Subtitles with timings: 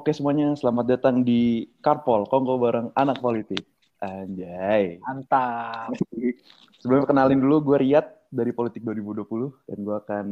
[0.00, 3.68] Oke semuanya, selamat datang di Karpol, Kongko bareng anak politik.
[4.00, 4.96] Anjay.
[5.04, 5.92] Mantap.
[6.80, 10.26] Sebelum kenalin dulu, gue Riyad dari Politik 2020 dan gue akan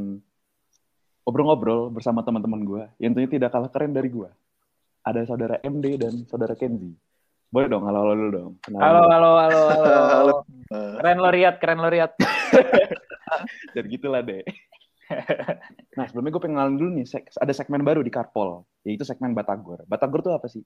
[1.20, 4.32] ngobrol-ngobrol bersama teman-teman gue yang tentunya tidak kalah keren dari gue.
[5.04, 6.96] Ada saudara MD dan saudara Kenzi.
[7.52, 8.52] Boleh dong, halo-halo dulu dong.
[8.64, 9.12] Kenalin Halo, dulu.
[9.12, 10.00] halo, halo, halo.
[10.16, 10.34] Halo.
[10.96, 12.16] Keren lo Riyad, keren lo Riyad.
[13.76, 14.48] Dan gitulah deh.
[15.96, 17.06] nah sebelumnya gue pengen kenalin dulu nih,
[17.40, 19.84] ada segmen baru di Karpol, yaitu segmen Batagor.
[19.88, 20.62] Batagor tuh apa sih?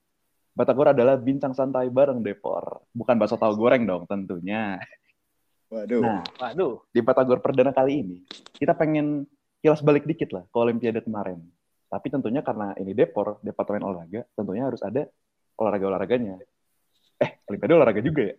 [0.53, 2.85] Batagor adalah bincang santai bareng Depor.
[2.93, 4.77] Bukan bakso tahu goreng dong tentunya.
[5.73, 6.05] Waduh.
[6.05, 6.85] Nah, Waduh.
[6.93, 8.17] di Batagor perdana kali ini,
[8.53, 9.25] kita pengen
[9.65, 11.41] kilas balik dikit lah ke Olimpiade kemarin.
[11.89, 15.09] Tapi tentunya karena ini Depor, Departemen Olahraga, tentunya harus ada
[15.57, 16.37] olahraga-olahraganya.
[17.17, 18.37] Eh, Olimpiade olahraga juga ya?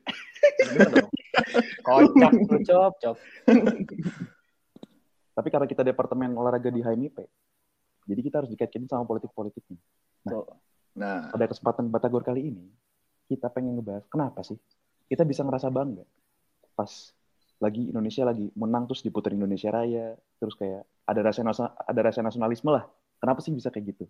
[1.97, 2.13] Lu
[2.61, 3.17] cop, cop.
[5.33, 7.17] Tapi karena kita Departemen Olahraga di HMIP,
[8.05, 9.79] jadi kita harus dikaitkan sama politik-politiknya.
[10.29, 10.45] Tuh.
[10.93, 12.69] Nah, pada kesempatan Batagor kali ini,
[13.25, 14.59] kita pengen ngebahas kenapa sih
[15.09, 16.05] kita bisa ngerasa bangga
[16.77, 16.89] pas
[17.57, 21.41] lagi Indonesia lagi menang terus diputar Indonesia Raya, terus kayak ada rasa
[21.73, 22.83] ada rasa nasionalisme lah.
[23.17, 24.05] Kenapa sih bisa kayak gitu?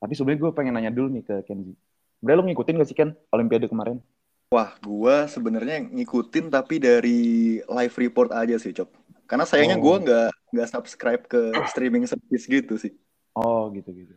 [0.00, 1.76] Tapi sebenarnya gue pengen nanya dulu nih ke Kenzi.
[2.18, 4.00] Sebenarnya lo ngikutin gak sih Ken Olimpiade kemarin?
[4.46, 8.88] wah, gua sebenarnya ngikutin tapi dari live report aja sih, Cop.
[9.26, 9.84] Karena sayangnya Oh.
[9.84, 12.94] gua nggak nggak subscribe ke streaming service gitu sih.
[13.34, 14.14] Oh gitu gitu.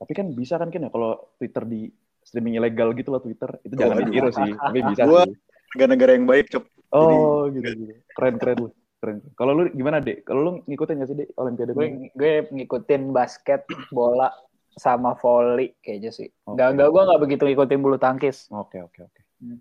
[0.00, 3.76] Tapi kan bisa kan Ken ya kalau Twitter di streaming ilegal gitu lah Twitter itu
[3.76, 4.06] Oh, jangan aduh.
[4.08, 5.36] ditiru sih, tapi bisa Gua- sih.
[5.70, 6.64] Nggak negara yang baik, Cop.
[6.90, 7.94] Oh gitu gitu.
[8.10, 8.68] Keren keren lu.
[8.98, 9.16] Keren.
[9.32, 10.26] Kalau lu gimana dek?
[10.26, 14.28] Kalau lu ngikutin gak sih dek Olimpiade Gue gue ngikutin basket, bola,
[14.74, 16.28] sama volley kayaknya sih.
[16.44, 16.58] Oke.
[16.58, 18.50] Gak, gak, gue gak begitu ngikutin bulu tangkis.
[18.50, 19.20] Oke oke oke.
[19.40, 19.56] Hmm.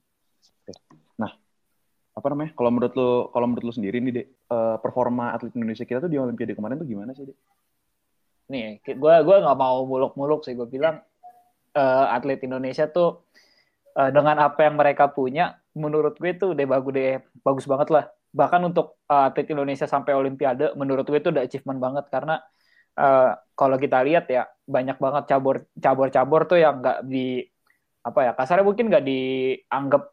[0.65, 0.73] Oke.
[2.19, 2.51] Apa namanya?
[2.51, 6.11] Kalau menurut lu, kalau menurut lu sendiri nih, Dek, eh, performa atlet Indonesia kita tuh
[6.11, 7.37] di Olimpiade kemarin tuh gimana sih, Dek?
[8.51, 10.51] Nih, gue gue nggak mau muluk-muluk sih.
[10.59, 10.99] Gue bilang
[11.71, 13.23] eh, atlet Indonesia tuh
[13.95, 18.05] eh, dengan apa yang mereka punya, menurut gue tuh udah bagus deh, bagus banget lah.
[18.35, 22.43] Bahkan untuk eh, atlet Indonesia sampai Olimpiade, menurut gue itu udah achievement banget karena
[22.99, 27.47] eh, kalau kita lihat ya banyak banget cabur cabur-cabur tuh yang nggak di
[27.99, 30.03] apa ya kasarnya mungkin nggak dianggap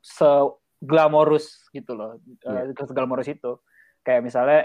[0.78, 2.72] seglamorous gitu loh, Iya.
[2.72, 3.58] eh, seglamorous itu.
[4.00, 4.60] Kayak misalnya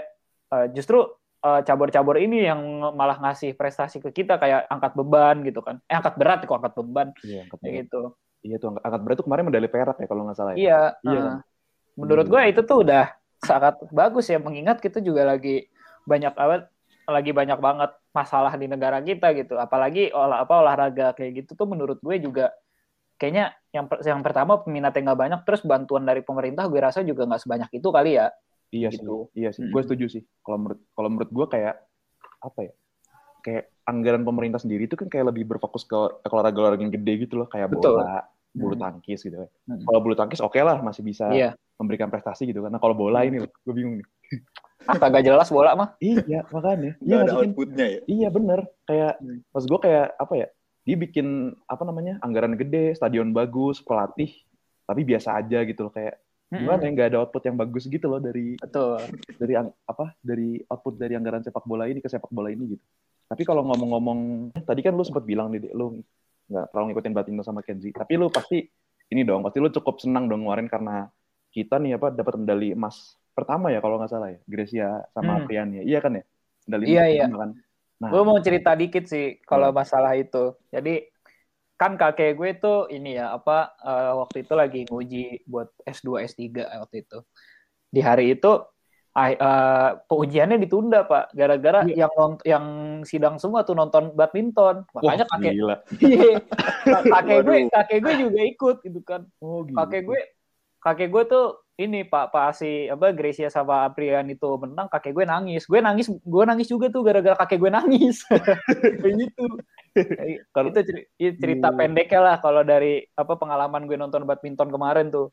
[0.52, 1.00] eh, justru
[1.42, 2.60] eh, cabur-cabur ini yang
[2.94, 5.80] malah ngasih prestasi ke kita kayak angkat beban gitu kan.
[5.88, 7.74] Eh angkat berat kok angkat beban Iya, angkat berat.
[7.82, 8.02] gitu.
[8.42, 10.58] Iya tuh angkat, angkat berat tuh kemarin medali perak ya kalau nggak salah ya.
[10.58, 10.80] Iya.
[11.02, 11.36] Iya kan?
[11.92, 13.04] menurut gue itu tuh udah
[13.36, 15.68] sangat bagus ya mengingat kita juga lagi
[16.08, 16.64] banyak awet
[17.04, 19.60] lagi banyak banget masalah di negara kita gitu.
[19.60, 22.48] Apalagi olah apa olahraga kayak gitu tuh menurut gue juga
[23.22, 27.38] kayaknya yang yang pertama peminatnya nggak banyak terus bantuan dari pemerintah gue rasa juga nggak
[27.38, 28.34] sebanyak itu kali ya.
[28.74, 29.30] Iya sih, Gitu.
[29.38, 29.62] iya sih.
[29.62, 29.70] Mm.
[29.70, 30.22] Gue setuju sih.
[30.42, 31.74] Kalau menurut kalau menurut gue kayak
[32.42, 32.72] apa ya?
[33.42, 35.94] Kayak anggaran pemerintah sendiri itu kan kayak lebih berfokus ke
[36.26, 38.02] olahraga-olahraga yang gede gitu loh, kayak Betul.
[38.02, 38.82] bola, bulu Hmm.
[38.82, 39.38] tangkis gitu.
[39.38, 39.82] Hmm.
[39.86, 41.54] Kalau bulu tangkis oke lah masih bisa Iya.
[41.78, 42.74] memberikan prestasi gitu kan.
[42.74, 44.06] Nah kalau bola ini loh, gue bingung nih.
[44.82, 45.94] Ah, kagak jelas bola mah.
[46.02, 46.98] Iya makanya.
[46.98, 48.00] Iya ada sih, outputnya ya.
[48.08, 49.38] Iya bener, kayak Hmm.
[49.52, 50.48] maksud gue kayak apa ya?
[50.82, 51.26] Dia bikin
[51.64, 54.34] apa namanya anggaran gede, stadion bagus, pelatih,
[54.82, 56.18] tapi biasa aja gitu loh kayak
[56.52, 59.00] gimana ya nggak ada output yang bagus gitu loh dari Betul.
[59.40, 62.84] dari apa dari output dari anggaran sepak bola ini ke sepak bola ini gitu.
[63.24, 64.18] Tapi kalau ngomong-ngomong
[64.60, 66.04] tadi kan lu sempat bilang nih lu
[66.52, 68.60] nggak terlalu ngikutin Batindo sama Kenzi, tapi lu pasti
[69.08, 71.08] ini dong, pasti lu cukup senang dong kemarin karena
[71.48, 75.48] kita nih apa dapat medali emas pertama ya kalau nggak salah ya, Gracia sama Hmm.
[75.48, 75.80] Apriani.
[75.88, 76.24] Iya kan ya?
[76.68, 77.22] Medali Iya, emas iya.
[77.24, 77.50] pertama kan.
[78.02, 79.78] Nah, Gue mau cerita dikit sih kalau Hmm.
[79.78, 80.58] masalah itu.
[80.68, 81.06] Jadi
[81.74, 86.50] kan kakek gue tuh ini ya apa eh, waktu itu lagi nguji buat S2 S3
[86.78, 87.18] waktu itu.
[87.88, 88.50] Di hari itu
[89.12, 92.06] ah, eh, pengujiannya ditunda Pak gara-gara Iya.
[92.06, 92.66] yang nont- yang
[93.02, 94.82] sidang semua tuh nonton badminton.
[94.88, 95.76] wah, Makanya kakek gila.
[96.02, 96.32] Iya.
[97.06, 99.22] kakek gue kakek gue juga ikut gitu kan.
[99.38, 99.76] Oh, gitu.
[99.76, 100.20] Kakek gue
[100.80, 105.24] kakek gue tuh ini Pak Pak si apa Gracia sama Aprian itu menang kakek gue
[105.24, 108.20] nangis gue nangis gue nangis juga tuh gara-gara kakek gue nangis
[109.02, 109.46] kayak gitu
[110.50, 110.80] Kalau- itu
[111.16, 111.76] itu cerita Iya.
[111.76, 115.32] pendeknya lah kalau dari apa pengalaman gue nonton badminton kemarin tuh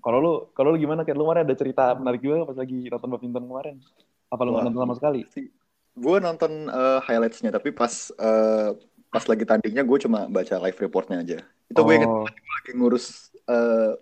[0.00, 3.08] Kalau lu kalau lu gimana kan lu kemarin ada cerita menarik juga pas lagi nonton
[3.10, 3.74] badminton kemarin?
[4.28, 5.20] Apa lu nggak nonton sama sekali?
[5.92, 8.70] Gue nonton eh, highlights-nya, tapi pas eh,
[9.08, 11.38] pas lagi tandingnya gue cuma baca live reportnya aja.
[11.68, 13.92] Itu gue inget Oh, lagi ngurus eh,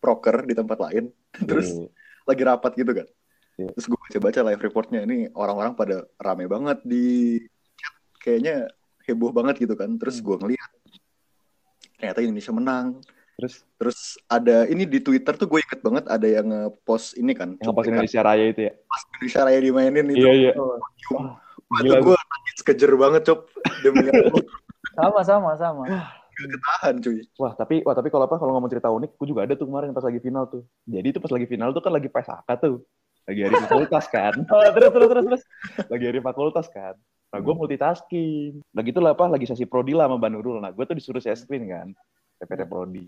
[0.00, 1.12] proker di tempat lain,
[1.48, 1.86] terus iya.
[2.26, 3.06] lagi rapat gitu kan.
[3.60, 3.68] Iya.
[3.76, 7.36] Terus gue baca-baca live reportnya ini orang-orang pada rame banget di
[7.76, 8.72] chat, kayaknya
[9.04, 10.00] heboh banget gitu kan.
[10.00, 10.26] Terus Hmm.
[10.26, 10.70] gue ngeliat
[12.00, 12.86] ternyata Indonesia menang.
[13.36, 17.56] Terus Terus ada ini di Twitter tuh gue inget banget ada yang nge-post ini kan.
[17.56, 18.72] yang pas Indonesia Raya itu ya?
[18.84, 20.20] pas Indonesia Raya dimainin itu.
[20.20, 20.52] Iya iya.
[21.16, 23.48] Wah, tuh gue nangis kejer banget cop
[23.80, 24.08] demi.
[25.00, 25.84] Sama sama sama.
[26.40, 27.20] Ketahan cuy.
[27.36, 29.92] Wah, tapi wah tapi kalau apa kalau ngomong cerita unik, gue juga ada tuh kemarin
[29.92, 30.62] pas lagi final tuh.
[30.88, 32.76] Jadi itu pas lagi final tuh kan lagi PSAK tuh.
[33.28, 34.34] Lagi hari fakultas kan.
[34.52, 35.42] Oh, terus terus terus terus.
[35.92, 36.94] lagi hari fakultas kan.
[37.30, 38.58] Nah, gue multitasking.
[38.74, 40.58] Lagi tuh lah apa, lagi sesi prodi lah sama Mbak Nurul.
[40.58, 41.94] Nah, gue tuh disuruh share screen kan.
[42.42, 43.06] PPT prodi.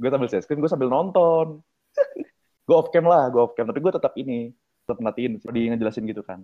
[0.00, 1.62] Gue sambil share screen, gue sambil nonton.
[2.66, 3.70] gue off cam lah, gue off cam.
[3.70, 4.50] Tapi gue tetap ini,
[4.88, 5.38] tetap natiin.
[5.38, 6.42] Di ngejelasin gitu kan.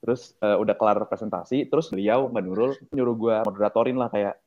[0.00, 4.38] Terus uh, udah kelar presentasi, terus beliau, Mbak Nurul, nyuruh gue moderatorin lah kayak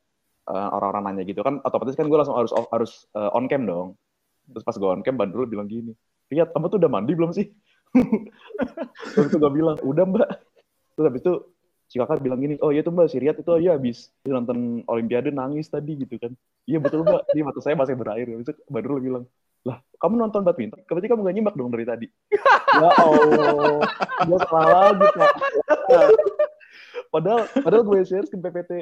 [0.48, 1.60] uh, orang-orang nanya gitu kan.
[1.64, 3.96] Otomatis kan gue langsung harus harus uh, on cam dong.
[4.50, 5.92] Terus pas gue on cam, Mbak Nurul bilang gini,
[6.32, 7.46] Lihat, kamu tuh udah mandi belum sih?
[9.14, 10.28] Terus itu gue bilang, udah mbak.
[10.96, 11.34] Terus habis itu
[11.84, 15.30] si kakak bilang gini, oh iya tuh mbak, si Riyad itu ya habis nonton Olimpiade
[15.30, 16.32] nangis tadi gitu kan.
[16.64, 18.24] Iya betul mbak, di mata saya masih berair.
[18.24, 19.24] Habis itu Mbak Nurul bilang,
[19.68, 22.06] lah kamu nonton badminton, berarti kamu gak nyimak dong dari tadi.
[22.82, 23.80] ya Allah,
[24.26, 25.06] gue salah lagi
[27.12, 28.72] padahal, padahal gue share ke PPT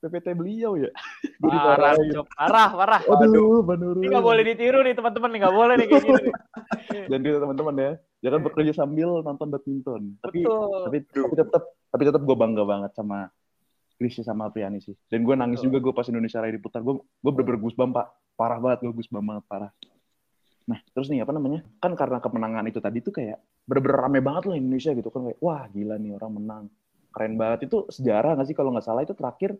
[0.00, 0.90] PPT beliau ya.
[1.42, 3.00] Parah, parah, parah, parah.
[3.04, 4.02] Aduh, Nurul.
[4.02, 6.24] Ini gak boleh ditiru nih teman-teman nih, gak boleh nih kayak gini.
[7.12, 7.92] Dan gitu teman-teman ya,
[8.24, 10.02] jangan bekerja sambil nonton badminton.
[10.24, 10.80] Tapi Betul.
[10.88, 11.62] tapi tapi tetap
[11.92, 13.28] tapi tetap gue bangga banget sama
[14.00, 14.96] Krisya sama Priani sih.
[15.12, 15.76] Dan gue nangis Betul.
[15.76, 16.80] juga gue pas Indonesia Raya diputar.
[16.80, 19.70] Gue gue bener-bener pak, parah banget gue gusbam banget parah.
[20.66, 21.60] Nah terus nih apa namanya?
[21.78, 25.38] Kan karena kemenangan itu tadi tuh kayak bener-bener rame banget loh Indonesia gitu kan kayak
[25.42, 26.64] wah gila nih orang menang,
[27.10, 29.58] keren banget itu sejarah nggak sih kalau nggak salah itu terakhir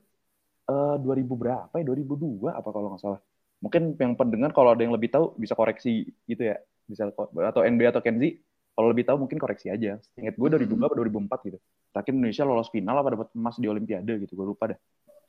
[0.66, 3.20] eh 2000 berapa ya 2002 apa kalau nggak salah.
[3.62, 7.80] Mungkin yang pendengar kalau ada yang lebih tahu bisa koreksi gitu ya, bisa atau NB
[7.88, 8.36] atau Kenzi
[8.76, 9.96] kalau lebih tahu mungkin koreksi aja.
[10.20, 11.58] Ingat gue 2002 atau 2004 gitu.
[11.96, 14.78] Terakhir Indonesia lolos final apa dapat emas di Olimpiade gitu, gue lupa dah.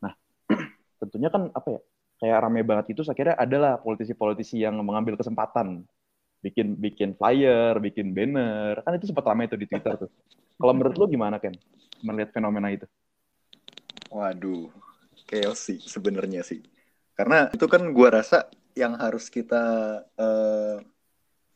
[0.03, 0.13] Nah,
[0.99, 1.81] tentunya kan apa ya?
[2.17, 5.85] Kayak rame banget itu saya kira adalah politisi-politisi yang mengambil kesempatan
[6.41, 8.83] bikin bikin flyer, bikin banner.
[8.83, 10.09] Kan itu sempat rame tuh di Twitter tuh.
[10.57, 11.53] Kalau menurut lu gimana Ken?
[12.01, 12.89] Melihat fenomena itu?
[14.09, 14.67] Waduh,
[15.27, 16.63] chaos sih sebenarnya sih.
[17.13, 19.63] Karena itu kan gua rasa yang harus kita
[20.15, 20.77] eh,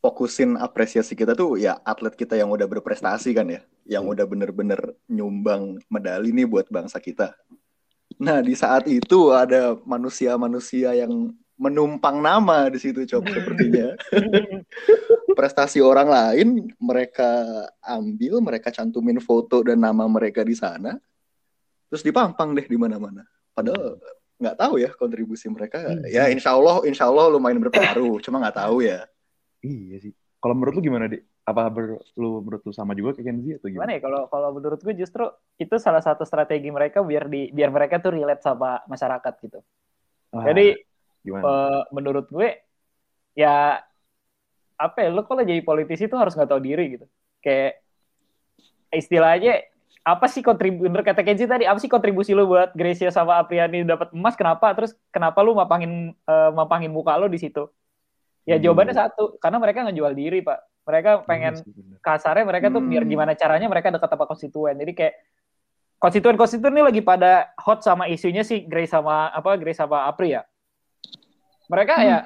[0.02, 4.14] fokusin apresiasi kita tuh ya atlet kita yang udah berprestasi kan ya, yang Hmm.
[4.18, 7.38] udah bener-bener nyumbang medali nih buat bangsa kita.
[8.18, 11.32] Nah di saat itu ada manusia-manusia yang
[11.62, 13.94] menumpang nama di situ cop sepertinya.
[15.38, 16.48] Prestasi orang lain
[16.82, 17.30] mereka
[17.86, 20.98] ambil, mereka cantumin foto dan nama mereka di sana,
[21.88, 23.22] terus dipampang deh di mana-mana.
[23.62, 23.86] Padahal
[24.42, 25.78] nggak tahu ya kontribusi mereka.
[25.86, 26.02] Hmm.
[26.10, 28.18] Ya insya Allah, insya Allah lumayan berpengaruh.
[28.26, 29.06] Cuma nggak tahu ya.
[29.62, 30.14] Iya sih.
[30.42, 31.22] Kalau menurut lu gimana, Dik?
[31.46, 33.98] Apa ber, lu menurut lu sama juga kayak Kenzi atau Gimana gimana?
[33.98, 35.26] ya kalau kalau menurut gue justru
[35.58, 39.60] itu salah satu strategi mereka biar di biar mereka tuh relate sama masyarakat gitu.
[40.34, 40.78] Ah, Jadi
[41.26, 41.42] gimana?
[41.46, 42.50] eh, menurut gue
[43.38, 43.78] ya
[44.82, 47.06] apa ya lo kalau jadi politisi tuh harus nggak tahu diri gitu.
[47.42, 47.82] Kayak
[48.94, 49.66] istilahnya
[50.02, 53.86] apa sih kontribusi bener kata Kenzi tadi apa sih kontribusi lo buat Gracia sama Apriani
[53.86, 57.70] dapat emas kenapa terus kenapa lu mapangin eh, mapangin muka lo di situ
[58.42, 58.66] ya Hmm.
[58.66, 61.54] jawabannya satu karena mereka ngejual diri pak mereka pengen
[62.02, 63.14] kasarnya mereka tuh biar Hmm.
[63.14, 64.74] gimana caranya mereka dekat sama konstituen.
[64.82, 65.14] Jadi kayak
[66.02, 70.42] konstituen-konstituen ini lagi pada hot sama isunya sih Grace sama apa Grace sama Apri ya.
[71.70, 72.08] Mereka Hmm.
[72.10, 72.18] ya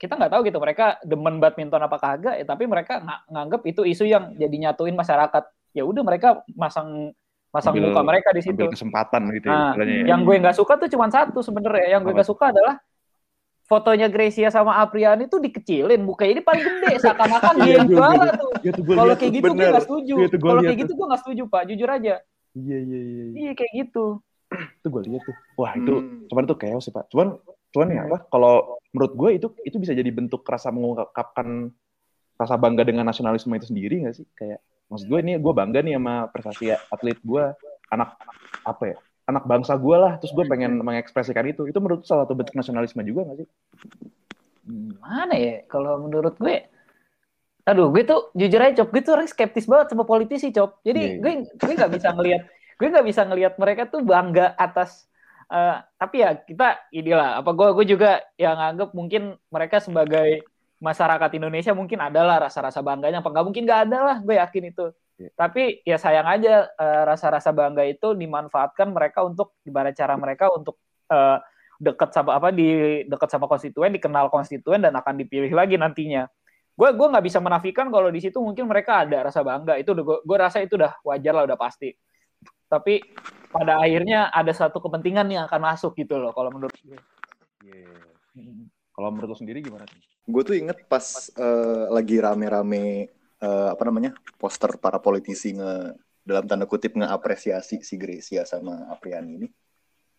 [0.00, 3.82] kita nggak tahu gitu mereka demen badminton apa kagak ya tapi mereka nga- nganggep itu
[3.84, 5.44] isu yang jadi nyatuin masyarakat.
[5.72, 7.12] Ya udah mereka masang
[7.48, 8.54] masang Ambil- muka mereka di situ.
[8.54, 10.04] Ambil kesempatan gitu ya, Nah, istilahnya ya.
[10.10, 11.86] Yang gue nggak suka tuh cuma satu sebenarnya.
[11.92, 12.74] Yang gue nggak suka adalah
[13.64, 17.94] fotonya Gracia sama Apriani tuh dikecilin, mukanya ini paling gede, seakan-akan Iya, dia yang gue-
[17.94, 18.50] juara tuh.
[18.58, 20.14] Iya Kalau kayak gitu gue nggak setuju.
[20.18, 22.14] Iya, Kalau kayak gitu gue nggak setuju pak, jujur aja.
[22.54, 23.24] Iya, iya, iya.
[23.24, 23.24] iya.
[23.38, 24.04] Iya kayak gitu.
[24.80, 25.36] Itu gue lihat tuh.
[25.54, 26.24] Wah, itu Hmm.
[26.26, 27.12] cuman itu chaos sih, Pak.
[27.12, 27.36] Cuman
[27.68, 28.24] cuman ya apa?
[28.26, 28.54] Kalau
[28.88, 31.68] menurut gue itu itu bisa jadi bentuk rasa mengungkapkan
[32.34, 34.24] rasa bangga dengan nasionalisme itu sendiri nggak sih?
[34.32, 37.44] Kayak maksud gue ini gue bangga nih sama prestasi atlet gue,
[37.88, 38.16] anak
[38.64, 38.96] apa ya?
[39.28, 41.68] Anak bangsa gue lah, terus gue pengen mengekspresikan itu.
[41.68, 43.48] Itu menurut salah satu bentuk nasionalisme juga nggak sih?
[45.00, 45.64] Mana ya?
[45.68, 46.64] Kalau menurut gue,
[47.64, 50.80] aduh gue tuh jujur aja cop, gue tuh orang skeptis banget sama politisi cop.
[50.84, 51.20] Jadi Iya, iya.
[51.20, 52.42] gue gue nggak bisa ngelihat,
[52.76, 55.04] gue nggak bisa ngelihat mereka tuh bangga atas.
[55.48, 60.44] eh, tapi ya kita inilah apa gue gue juga yang anggap mungkin mereka sebagai
[60.78, 63.20] masyarakat Indonesia mungkin adalah rasa-rasa bangganya.
[63.22, 64.86] Apa nggak mungkin nggak ada lah gue yakin itu.
[65.18, 65.34] Iya.
[65.34, 70.78] tapi ya sayang aja eh, rasa-rasa bangga itu dimanfaatkan mereka untuk gimana cara mereka untuk
[71.10, 71.42] eh,
[71.78, 76.30] dekat sama apa di dekat sama konstituen dikenal konstituen dan akan dipilih lagi nantinya.
[76.78, 79.74] Gue gue nggak bisa menafikan kalau di situ mungkin mereka ada rasa bangga.
[79.74, 81.90] Itu udah gue gue rasa itu udah wajar lah udah pasti.
[82.70, 83.02] Tapi
[83.50, 86.98] pada akhirnya ada satu kepentingan yang akan masuk gitu loh kalau menurut gue.
[87.66, 87.90] Iya.
[88.94, 89.82] Kalau menurut lo sendiri gimana?
[90.28, 93.08] Gue tuh inget pas eh, lagi rame-rame
[93.40, 99.32] eh, apa namanya poster para politisi nge dalam tanda kutip ngeapresiasi si Gracia sama Apriani
[99.40, 99.48] ini.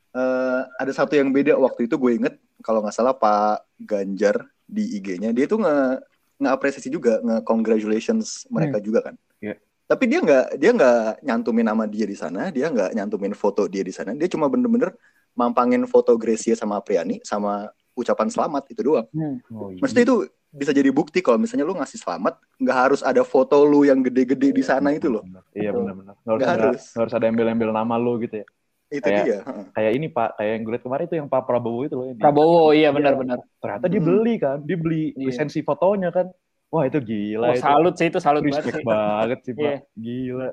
[0.09, 2.35] eh, ada satu yang beda waktu itu gue inget
[2.65, 6.01] kalau nggak salah Pak Ganjar di IG-nya dia tuh nge
[6.41, 9.15] nge-apresiasi juga nge congratulations mereka juga kan.
[9.37, 9.61] Iya.
[9.85, 13.85] Tapi dia nggak dia nggak nyantumin nama dia di sana, dia nggak nyantumin foto dia
[13.85, 14.17] di sana.
[14.17, 14.95] Dia cuma bener-bener
[15.37, 19.07] mampangin foto Gracia sama Apriani sama ucapan selamat itu doang.
[19.49, 19.79] Oh, iya.
[19.79, 20.15] Maksudnya itu
[20.49, 24.49] bisa jadi bukti kalau misalnya lu ngasih selamat, nggak harus ada foto lu yang gede-gede
[24.51, 25.21] di sana itu loh.
[25.51, 26.17] Iya benar-benar.
[26.17, 26.83] Nggak harus, Nggak ada, harus.
[26.89, 28.47] nggak harus ada embel-embel nama lu gitu ya.
[28.89, 29.37] Itu Kayak- dia.
[29.45, 29.65] heeh.
[29.69, 32.05] Kayak ini Pak, kayak yang gue liat kemarin itu yang Pak Prabowo itu loh.
[32.05, 33.37] yang Prabowo iya benar-benar.
[33.61, 34.09] Ternyata dia Hmm.
[34.09, 35.29] beli kan, dia beli Iya.
[35.29, 36.25] lisensi fotonya kan.
[36.69, 37.61] Wah itu gila Oh, itu.
[37.61, 38.85] salut sih itu salut banget Respect sih.
[38.85, 39.61] banget sih Pak.
[39.61, 39.77] Iya.
[39.93, 40.49] Gila.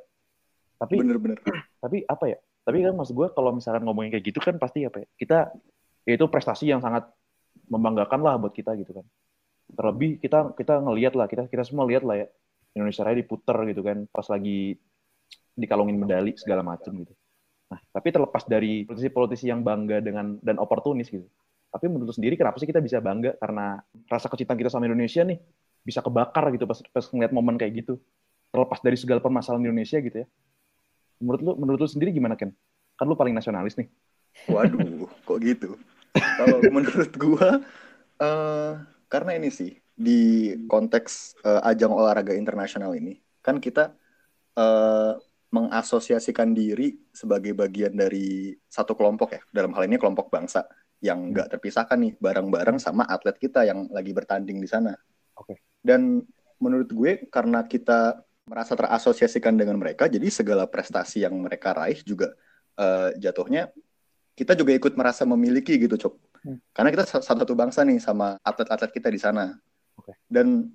[0.76, 1.38] Tapi Bener-bener.
[1.82, 2.38] tapi apa ya?
[2.60, 5.06] Tapi kan maksud gue kalau misalkan ngomongin kayak gitu kan pasti apa ya?
[5.14, 5.38] Kita
[6.04, 7.08] ya itu prestasi yang sangat
[7.66, 9.06] membanggakan lah buat kita gitu kan.
[9.66, 12.26] Terlebih kita kita ngelihat lah kita kita semua lihat lah ya
[12.78, 14.78] Indonesia Raya diputer gitu kan pas lagi
[15.56, 17.14] dikalungin medali segala macem gitu.
[17.72, 21.26] Nah tapi terlepas dari politisi-politisi yang bangga dengan dan oportunis gitu.
[21.72, 25.38] Tapi menurut sendiri kenapa sih kita bisa bangga karena rasa kecintaan kita sama Indonesia nih
[25.82, 27.98] bisa kebakar gitu pas pas ngeliat momen kayak gitu.
[28.54, 30.26] Terlepas dari segala permasalahan Indonesia gitu ya.
[31.18, 32.54] Menurut lu menurut lu sendiri gimana Ken?
[32.94, 33.90] Kan lu paling nasionalis nih.
[34.52, 35.80] Waduh, kok gitu?
[36.16, 37.60] Kalau menurut gua,
[38.20, 38.72] eh
[39.06, 43.94] karena ini sih di konteks eh, ajang olahraga internasional ini, kan kita
[44.58, 45.12] eh,
[45.54, 49.42] mengasosiasikan diri sebagai bagian dari satu kelompok ya.
[49.48, 50.66] Dalam hal ini kelompok bangsa
[51.00, 54.96] yang nggak terpisahkan nih bareng-bareng sama atlet kita yang lagi bertanding di sana.
[55.36, 55.60] Oke.
[55.80, 56.24] Dan
[56.58, 62.32] menurut gue karena kita merasa terasosiasikan dengan mereka, jadi segala prestasi yang mereka raih juga
[62.78, 63.70] eh, jatuhnya
[64.36, 66.14] kita juga ikut merasa memiliki gitu, Cok.
[66.44, 66.60] Hmm.
[66.76, 69.56] Karena kita sa- satu bangsa nih sama atlet-atlet kita di sana.
[69.96, 70.12] Oke.
[70.28, 70.68] Dan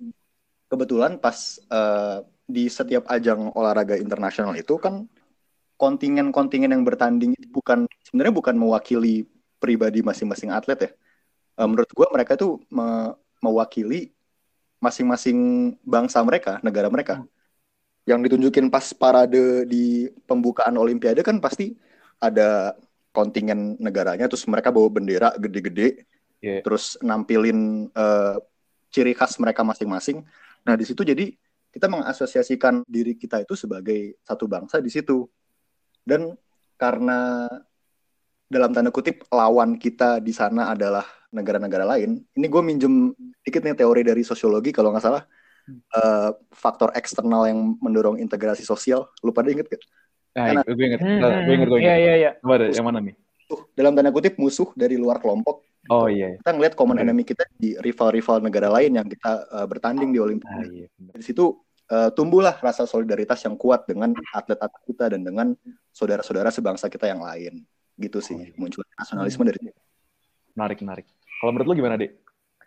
[0.66, 5.06] kebetulan pas eh, di setiap ajang olahraga internasional itu kan
[5.78, 9.30] kontingen-kontingen yang bertanding itu bukan sebenarnya bukan mewakili
[9.62, 10.90] pribadi masing-masing atlet ya.
[11.62, 14.10] Eh, menurut gua mereka itu me- mewakili
[14.82, 15.38] masing-masing
[15.86, 17.22] bangsa mereka, negara mereka.
[18.02, 21.78] Yang ditunjukin pas parade di pembukaan Olimpiade kan pasti
[22.18, 22.74] ada
[23.12, 26.08] kontingen negaranya, terus mereka bawa bendera gede-gede,
[26.42, 26.58] Iya.
[26.66, 28.36] terus nampilin eh,
[28.90, 30.26] ciri khas mereka masing-masing.
[30.66, 31.30] Nah di situ jadi
[31.72, 35.24] kita mengasosiasikan diri kita itu sebagai satu bangsa di situ.
[36.02, 36.34] Dan
[36.76, 37.46] karena
[38.50, 42.20] dalam tanda kutip lawan kita di sana adalah negara-negara lain.
[42.36, 45.24] Ini gue minjem dikit nih teori dari sosiologi kalau nggak salah.
[45.70, 49.08] Eh, faktor eksternal yang mendorong integrasi sosial.
[49.22, 49.80] Lu pada inget gak?
[50.32, 52.00] Nah, Karena- gue inget, Hmm, gue inget, gue Iya inget.
[52.00, 52.30] iya iya.
[52.40, 53.14] Coba deh, yang mana nih?
[53.44, 55.60] Tuh, dalam tanda kutip musuh dari luar kelompok.
[55.86, 56.32] Oh iya.
[56.32, 56.38] iya.
[56.40, 57.04] Kita ngelihat common Oke.
[57.04, 60.68] enemy kita di rival-rival negara lain yang kita eh, bertanding di Ah, Olimpiade.
[60.70, 60.86] iya.
[60.90, 61.12] bener.
[61.12, 61.44] Dari situ
[61.84, 65.52] eh, tumbuhlah rasa solidaritas yang kuat dengan atlet-atlet kita dan dengan
[65.90, 67.60] saudara-saudara sebangsa kita yang lain.
[67.94, 68.56] Gitu sih Oh, iya.
[68.56, 69.80] muncul nasionalisme dari situ.
[70.54, 71.06] Menarik, menarik.
[71.36, 72.16] Kalau menurut lu gimana, Dek?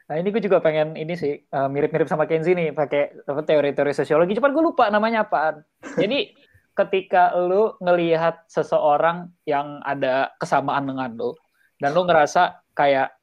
[0.05, 3.89] Nah ini gue juga pengen ini sih eh, mirip-mirip sama Kenzi nih pakai apa teori-teori
[3.91, 4.37] sosiologi.
[4.37, 5.65] Cuman gue lupa namanya apaan.
[5.95, 6.29] Jadi
[6.75, 11.31] ketika lu ngelihat seseorang yang ada kesamaan dengan lu
[11.79, 13.15] dan lu ngerasa kayak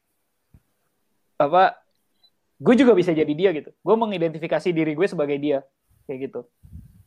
[1.36, 1.76] apa
[2.62, 3.70] gue juga bisa jadi dia gitu.
[3.84, 5.60] Gue mengidentifikasi diri gue sebagai dia
[6.08, 6.40] kayak gitu.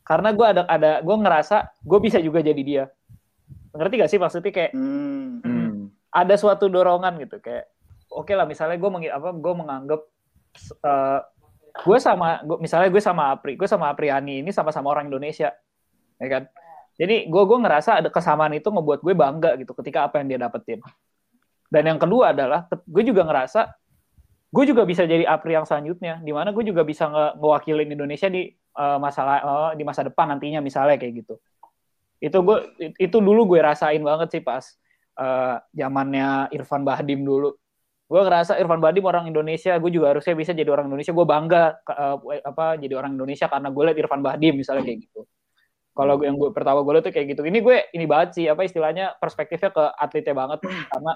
[0.06, 2.84] Karena gue ada ada gue ngerasa gue bisa juga jadi dia.
[3.74, 5.42] Ngerti gak sih maksudnya kayak Hmm.
[5.42, 5.90] Hmm.
[6.14, 7.68] ada suatu dorongan gitu kayak
[8.08, 10.00] oke lah misalnya gue mengi apa gue menganggap
[10.80, 11.20] eh,
[11.84, 15.52] gue sama gua, misalnya gue sama Apri gue sama Apriani ini sama-sama orang Indonesia
[16.16, 16.42] ya kan
[16.96, 20.38] jadi gue gue ngerasa ada kesamaan itu ngebuat gue bangga gitu ketika apa yang dia
[20.40, 20.80] dapetin
[21.68, 23.72] dan yang kedua adalah gue juga ngerasa
[24.50, 28.28] gue juga bisa jadi Apri yang selanjutnya di mana gue juga bisa nge ngewakilin Indonesia
[28.30, 31.36] di eh, masalah eh, di masa depan nantinya misalnya kayak gitu
[32.16, 32.58] itu gue
[32.96, 34.64] itu dulu gue rasain banget sih pas
[35.16, 37.52] eh, zamannya Irfan Bahdim dulu.
[38.06, 41.10] Gue ngerasa Irfan Bahdim orang Indonesia, gue juga harusnya bisa jadi orang Indonesia.
[41.10, 45.20] Gue bangga eh, apa jadi orang Indonesia karena gue liat Irfan Bahdim misalnya kayak gitu.
[45.96, 47.42] Kalau gue yang gue pertama gue tuh kayak gitu.
[47.48, 50.60] Ini gue ini banget sih apa istilahnya perspektifnya ke atletnya banget
[50.92, 51.12] karena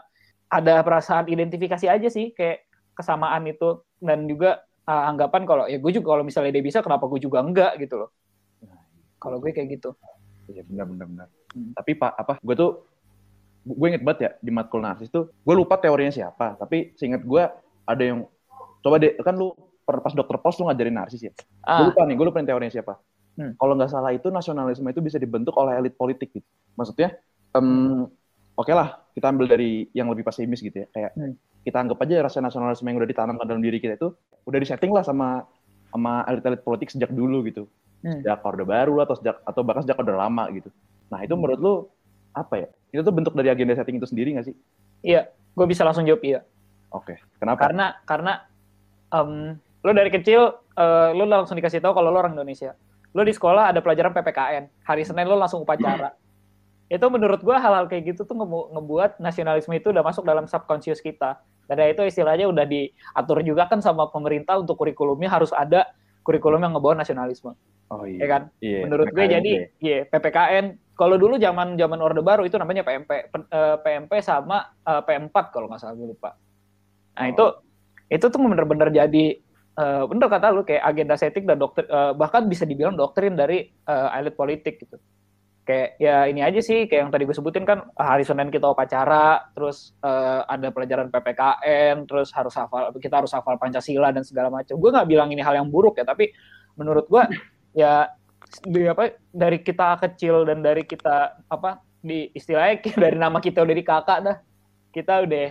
[0.50, 2.64] ada perasaan identifikasi aja sih kayak
[2.96, 7.04] kesamaan itu dan juga eh, anggapan kalau ya gue juga kalau misalnya dia bisa kenapa
[7.12, 8.10] gue juga enggak gitu loh.
[9.20, 9.92] Kalau gue kayak gitu.
[10.48, 11.28] Iya, benar, benar, benar.
[11.52, 11.72] Hmm.
[11.76, 12.32] Tapi Pak, apa?
[12.40, 12.70] Gue tuh,
[13.68, 16.56] gue inget banget ya di matkul narsis tuh, gue lupa teorinya siapa.
[16.56, 17.42] Tapi seinget gue
[17.84, 18.24] ada yang,
[18.80, 19.52] coba deh, kan lu
[19.84, 21.32] pas dokter pos lu ngajarin narsis ya.
[21.36, 22.94] Gue Ah, lupa nih, gue lupa nih teorinya siapa.
[23.38, 23.52] Hmm.
[23.56, 26.46] Kalau nggak salah itu nasionalisme itu bisa dibentuk oleh elit politik gitu.
[26.74, 27.14] Maksudnya,
[27.54, 28.04] em,
[28.54, 30.86] oke lah, kita ambil dari yang lebih pesimis gitu ya.
[30.90, 31.34] Kayak Hmm.
[31.62, 34.12] kita anggap aja rasa nasionalisme yang udah ditanamkan dalam diri kita itu
[34.44, 35.44] udah disetting lah sama
[35.90, 37.66] sama elit-elit politik sejak dulu gitu.
[38.00, 38.22] Hmm.
[38.22, 40.68] Sejak Orde Baru atau sejak atau bahkan sejak Orde Lama gitu.
[41.10, 41.40] Nah itu Hmm.
[41.42, 41.74] menurut lu
[42.30, 42.68] apa ya?
[42.90, 44.56] Itu tuh bentuk dari agenda setting itu sendiri nggak sih?
[45.02, 46.40] Iya, gue bisa langsung jawab iya.
[46.90, 47.70] Oke, kenapa?
[47.70, 48.32] Karena karena
[49.14, 52.74] um, lo dari kecil uh, lo langsung dikasih tahu kalau lo orang Indonesia.
[53.10, 54.64] Lo di sekolah ada pelajaran PPKN.
[54.80, 56.14] Hari Senin lo langsung upacara.
[56.90, 60.98] itu menurut gue hal-hal kayak gitu tuh ngebu ngebuat nasionalisme itu udah masuk dalam subconscious
[60.98, 61.38] kita.
[61.64, 65.86] Dan itu istilahnya udah diatur juga kan sama pemerintah untuk kurikulumnya harus ada
[66.20, 67.54] kurikulum yang ngebawa nasionalisme.
[67.88, 68.26] Oh Ya iya.
[68.26, 68.42] kan?
[68.58, 69.66] Iya, Menurut gue PKN jadi tuh ya.
[69.78, 74.74] iya PPKN kalau dulu zaman zaman Orde Baru itu namanya PMP Pen- eh, PMP sama
[74.82, 76.34] eh, P4 kalau nggak salah gue lupa.
[77.14, 77.26] Nah, Oh.
[77.28, 77.44] itu
[78.10, 79.38] itu tuh bener-bener jadi
[79.80, 83.64] eh, bener kata lu kayak agenda setting dan dokter eh, bahkan bisa dibilang doktrin dari
[83.64, 85.00] eh, elit politik gitu.
[85.64, 89.48] Kayak ya ini aja sih kayak yang tadi gue sebutin kan hari Senin kita upacara,
[89.56, 94.76] terus eh, ada pelajaran PPKN, terus harus hafal kita harus hafal Pancasila dan segala macam.
[94.76, 96.28] Gue nggak bilang ini hal yang buruk ya, tapi
[96.76, 97.22] menurut gue
[97.76, 98.08] ya
[98.66, 103.76] di apa dari kita kecil dan dari kita apa di istilahnya dari nama kita udah
[103.76, 104.36] di kakak dah
[104.90, 105.48] kita udah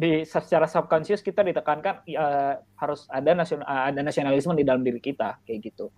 [0.00, 5.44] di secara subconscious kita ditekankan ya, harus ada nasional ada nasionalisme di dalam diri kita
[5.44, 5.92] kayak gitu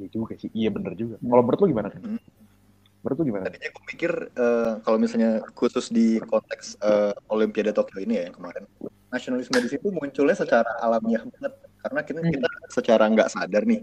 [0.00, 0.48] Iya juga sih.
[0.56, 1.20] Iya bener juga.
[1.20, 1.28] Hmm.
[1.28, 1.88] Kalau menurut lu gimana?
[1.92, 2.00] Kan?
[2.00, 2.20] Hmm.
[3.04, 3.44] Menurut lu gimana?
[3.52, 8.34] Tadinya gue mikir eh, kalau misalnya khusus di konteks eh, Olimpiade Tokyo ini ya yang
[8.40, 8.64] kemarin,
[9.12, 11.52] nasionalisme di situ munculnya secara alamiah banget
[11.84, 12.32] karena kita, Hmm.
[12.32, 13.80] kita secara nggak sadar nih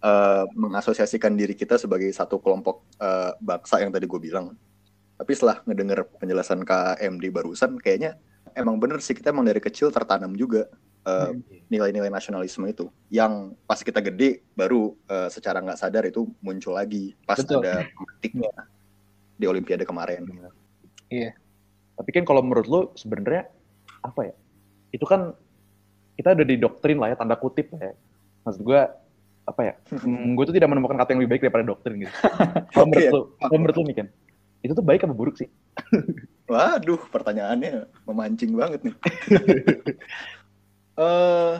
[0.00, 4.56] eh, mengasosiasikan diri kita sebagai satu kelompok eh, bangsa yang tadi gue bilang.
[5.18, 8.14] Tapi setelah ngedenger penjelasan KMD barusan, kayaknya
[8.58, 10.66] emang bener sih kita emang dari kecil tertanam juga
[11.06, 11.40] eh, Hmm.
[11.72, 17.14] nilai-nilai nasionalisme itu yang pas kita gede baru eh, secara nggak sadar itu muncul lagi
[17.22, 17.62] pas Betul.
[17.64, 18.52] ada pemetiknya
[19.38, 20.26] di Olimpiade kemarin.
[21.98, 23.50] Tapi kan kalau menurut lu sebenarnya
[24.06, 24.34] apa ya?
[24.94, 25.34] Itu kan
[26.14, 27.94] kita udah didoktrin lah ya tanda kutip lah ya.
[28.46, 28.80] Maksud gue
[29.48, 29.74] apa ya?
[30.06, 32.14] Hmm, gue tuh tidak menemukan kata yang lebih baik daripada doktrin gitu.
[32.74, 34.06] Kalau menurut lu, kalau menurut lu nih kan,
[34.62, 35.48] itu tuh baik apa buruk sih?
[36.48, 38.96] Waduh, pertanyaannya memancing banget nih.
[40.98, 41.54] Eh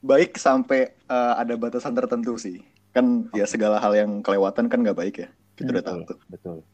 [0.00, 2.64] baik sampai eh, ada batasan tertentu sih.
[2.96, 5.28] Kan ya segala hal yang kelewatan kan nggak baik ya.
[5.60, 6.18] Kita udah tahu tuh.
[6.32, 6.64] Betul.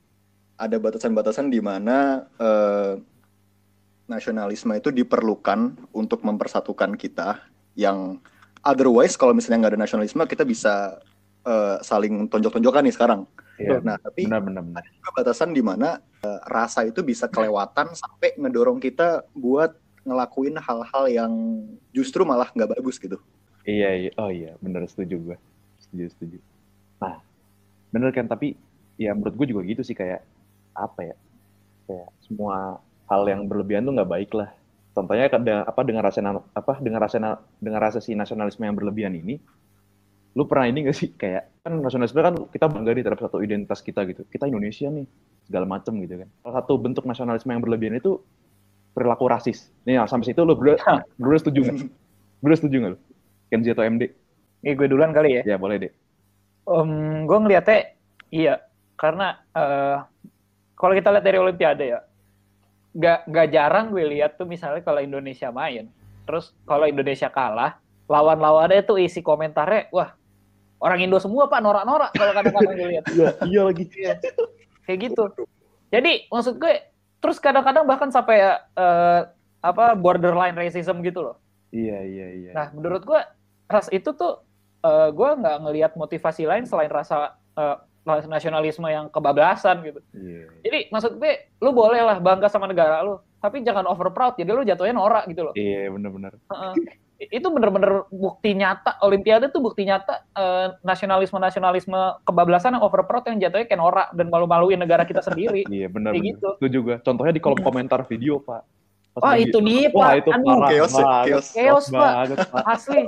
[0.63, 2.95] ada batasan-batasan di mana eh,
[4.07, 7.43] nasionalisme itu diperlukan untuk mempersatukan kita
[7.75, 8.23] yang
[8.63, 11.03] otherwise kalau misalnya nggak ada nasionalisme kita bisa
[11.43, 13.27] eh, saling tonjok-tonjokan nih sekarang.
[13.63, 13.79] Iya.
[13.83, 14.83] Nah tapi Benar benar benar.
[14.83, 19.73] juga batasan di mana eh, rasa itu bisa kelewatan sampai ngedorong kita buat
[20.03, 21.33] ngelakuin hal-hal yang
[21.95, 23.23] justru malah nggak bagus gitu.
[23.63, 24.11] Iya, iya.
[24.19, 25.37] Oh iya, bener setuju gue.
[25.79, 26.39] Setuju, setuju.
[26.99, 27.23] Nah,
[27.95, 28.59] bener kan, tapi
[28.99, 30.27] ya menurut gue juga gitu sih kayak
[30.75, 31.17] apa ya?
[31.87, 34.51] Kayak semua hal yang berlebihan tuh nggak baik lah.
[34.93, 36.21] Contohnya ada apa dengan rasa
[36.53, 37.17] apa dengan rasa
[37.63, 39.39] dengan rasa si nasionalisme yang berlebihan ini,
[40.33, 43.81] lu pernah ini gak sih kayak kan nasionalisme kan kita bangga nih terhadap satu identitas
[43.85, 44.25] kita gitu.
[44.27, 45.07] Kita Indonesia nih
[45.45, 46.29] segala macem gitu kan.
[46.41, 48.19] Salah satu bentuk nasionalisme yang berlebihan itu
[48.97, 49.69] perilaku rasis.
[49.85, 50.81] Nih nah, sampai situ lu berdua,
[51.21, 51.79] berdua setuju nggak?
[52.41, 52.99] Berdua setuju nggak lu?
[53.53, 54.03] Kenzi atau MD?
[54.63, 55.93] ini gue duluan kali ya Ya boleh deh.
[56.63, 57.99] Om, gue ngeliatnya
[58.31, 58.63] iya
[58.95, 59.99] karena eh,
[60.79, 62.01] kalau kita lihat dari Olimpiade ya
[62.93, 65.91] nggak nggak jarang gue lihat tuh misalnya kalau Indonesia main
[66.23, 70.15] terus kalau Indonesia kalah lawan-lawannya tuh isi komentarnya wah
[70.83, 73.85] orang Indo semua pak norak-norak kalau kadang-kadang gue lihat Iya, iya lagi.
[74.83, 75.23] kayak gitu
[75.89, 76.75] jadi maksud gue
[77.23, 79.21] terus kadang-kadang bahkan sampai eh,
[79.63, 81.37] apa borderline racism gitu loh
[81.73, 82.51] Iya, iya, iya.
[82.53, 83.21] Nah, menurut gue
[83.65, 84.45] ras itu tuh
[84.85, 90.01] eh, gue nggak ngelihat motivasi lain selain rasa eh, nasionalisme yang kebablasan gitu.
[90.13, 90.53] Iya.
[90.69, 94.37] Jadi maksud gue, lu boleh lah bangga sama negara lu, tapi jangan over proud.
[94.37, 95.55] Jadi lu jatuhnya norak gitu loh.
[95.57, 96.37] Iya, benar-benar.
[96.37, 96.73] Heeh.
[97.25, 103.39] Itu bener-bener bukti nyata Olimpiade tuh bukti nyata eh, nasionalisme-nasionalisme kebablasan yang over proud yang
[103.39, 105.63] jatuhnya kayak norak dan malu-maluin negara kita sendiri.
[105.71, 106.49] Iya, benar Kayak gitu.
[106.57, 106.95] Itu juga.
[106.99, 108.63] Contohnya di kolom komentar video, Pak.
[109.13, 110.13] Pas Wah, lagi- itu nih, Wah, Pak.
[110.17, 111.25] itu Aduh, parah chaos banget.
[111.29, 111.47] chaos.
[111.53, 112.01] Chaos, Pak.
[112.03, 112.63] banget, Pak.
[112.67, 113.03] Asli.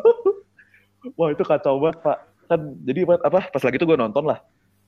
[1.19, 2.19] Wah, itu kacau banget, Pak.
[2.45, 3.41] Kan jadi apa?
[3.49, 4.39] Pas lagi itu gue nonton lah.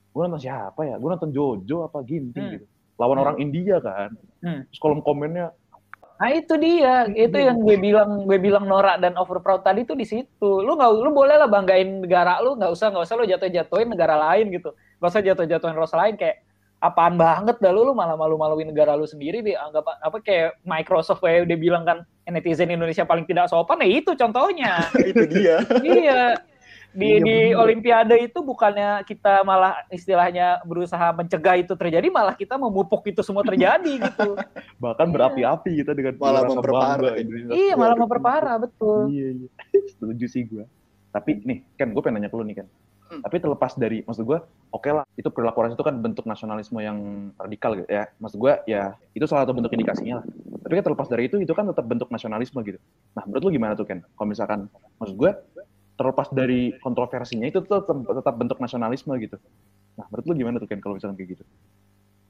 [0.09, 0.95] Gue nonton siapa ya?
[0.95, 2.53] Gue nonton Jojo apa Ginting Hmm.
[2.55, 2.65] gitu.
[2.95, 3.23] Lawan Hmm.
[3.23, 4.09] orang India kan.
[4.39, 4.65] Hmm.
[4.67, 5.53] Terus kolom komennya
[6.17, 9.93] Nah itu dia, itu yang gue bilang gue bilang norak dan over proud tadi tuh
[9.93, 10.49] di situ.
[10.65, 14.17] Lu nggak, lu boleh lah banggain negara lu, nggak usah nggak usah lu jatuh-jatuhin negara
[14.17, 14.73] lain gitu.
[14.97, 16.41] Nggak usah jatuh-jatuhin rasa lain kayak
[16.81, 21.49] apaan banget dah lu, lu malah malu-maluin negara lu sendiri dianggap apa kayak Microsoft kayak
[21.49, 24.89] udah bilang kan netizen Indonesia paling tidak sopan, ya itu contohnya.
[25.09, 25.61] itu dia.
[25.85, 26.21] iya.
[26.97, 27.61] Di, Iya, di bener.
[27.61, 33.45] Olimpiade itu bukannya kita malah istilahnya berusaha mencegah itu terjadi, malah kita memupuk itu semua
[33.45, 34.33] terjadi gitu.
[34.83, 37.13] bahkan berapi-api kita dengan Malah memperparah.
[37.53, 39.13] iya, malah memperparah betul.
[39.13, 39.49] Iya, iya.
[39.93, 40.65] Setuju sih gue.
[41.13, 42.67] Tapi nih, kan gue pengen nanya ke lu nih kan.
[43.07, 43.21] Hmm.
[43.23, 44.39] Tapi terlepas dari, maksud gue,
[44.73, 48.09] oke lah, itu perilaku ras itu kan bentuk nasionalisme yang radikal gitu ya.
[48.17, 50.25] Maksud gue, ya itu salah satu bentuk indikasinya lah.
[50.65, 52.81] Tapi kan terlepas dari itu, itu kan tetap bentuk nasionalisme gitu.
[53.15, 54.01] Nah, menurut lu gimana tuh Ken?
[54.17, 54.59] Kalau misalkan,
[54.99, 55.31] maksud gue,
[55.97, 59.41] terlepas dari kontroversinya itu tetap, tetap bentuk nasionalisme gitu.
[59.97, 61.43] Nah, menurut lu gimana tuh Ken kalau misalkan kayak gitu?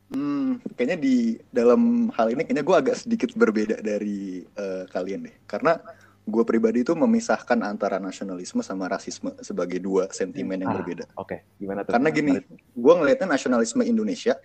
[0.08, 5.36] Hmm, kayaknya di dalam hal ini kayaknya gue agak sedikit berbeda dari eh, kalian deh.
[5.44, 5.76] Karena
[6.24, 11.06] gue pribadi itu memisahkan antara nasionalisme sama rasisme sebagai dua sentimen yang Ah, berbeda.
[11.20, 11.92] Oke, gimana tuh?
[11.96, 12.40] Karena gini,
[12.72, 14.40] gue ngelihatnya nasionalisme Indonesia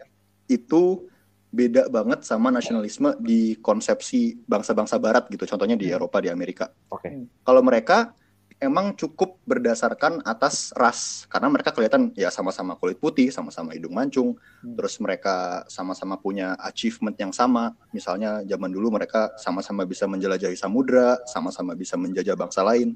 [0.51, 1.07] itu
[1.53, 5.47] beda banget sama nasionalisme di konsepsi bangsa-bangsa Barat gitu.
[5.47, 6.71] Contohnya di Eropa, di Amerika.
[6.91, 8.15] Oke, Kalau mereka
[8.63, 14.39] emang cukup berdasarkan atas ras, karena mereka kelihatan ya sama-sama kulit putih, sama-sama hidung mancung,
[14.63, 14.79] Hmm.
[14.79, 17.75] terus mereka sama-sama punya achievement yang sama.
[17.91, 22.95] Misalnya zaman dulu mereka sama-sama bisa menjelajahi samudra, sama-sama bisa menjajah bangsa lain.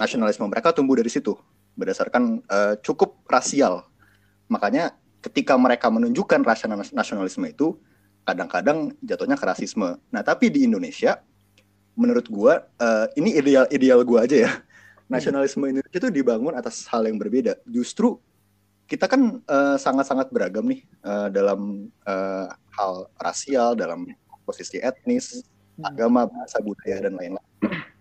[0.00, 1.36] Nasionalisme mereka tumbuh dari situ,
[1.76, 3.84] berdasarkan eh, cukup rasial.
[4.48, 7.76] Makanya ketika mereka menunjukkan rasa nasionalisme itu,
[8.24, 9.98] kadang-kadang jatuhnya ke rasisme.
[10.08, 11.20] Nah, tapi di Indonesia,
[11.92, 14.52] menurut gua eh, ini ideal ideal gua aja ya.
[15.12, 17.60] Nasionalisme Indonesia itu dibangun atas hal yang berbeda.
[17.68, 18.16] Justru
[18.88, 24.08] kita kan eh, sangat-sangat beragam nih eh, dalam eh, hal rasial, dalam
[24.48, 25.88] posisi etnis, Hmm.
[25.88, 27.48] agama, bahasa, budaya dan lain-lain.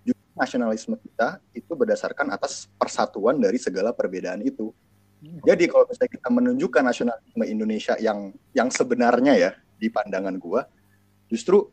[0.04, 4.76] Justru nasionalisme kita itu berdasarkan atas persatuan dari segala perbedaan itu.
[5.21, 10.65] Jadi kalau misalnya kita menunjukkan nasionalisme Indonesia yang yang sebenarnya ya di pandangan gua,
[11.30, 11.69] justru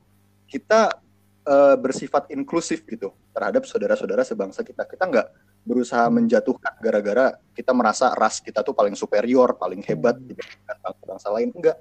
[0.46, 1.00] kita
[1.48, 4.82] eh, bersifat inklusif gitu terhadap saudara-saudara sebangsa kita.
[4.82, 5.26] Kita nggak
[5.62, 11.54] berusaha menjatuhkan gara-gara kita merasa ras kita tuh paling superior, paling hebat dibandingkan bangsa-bangsa lain.
[11.54, 11.78] Enggak.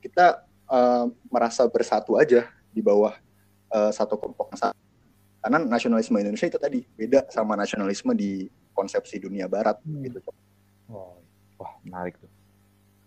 [0.00, 0.40] Kita
[0.72, 3.12] eh, merasa bersatu aja di bawah
[3.76, 4.72] eh, satu kelompok yang.
[5.44, 10.00] Karena nasionalisme Indonesia itu tadi beda sama nasionalisme di konsepsi dunia barat Hmm.
[10.00, 10.18] gitu.
[10.88, 11.20] Oh,
[11.60, 12.30] wah menarik tuh.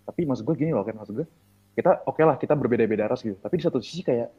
[0.06, 1.28] Tapi maksud gue gini loh kan, maksud gue
[1.74, 3.36] kita oke lah kita berbeda-beda ras gitu.
[3.42, 4.30] Tapi di satu sisi kayak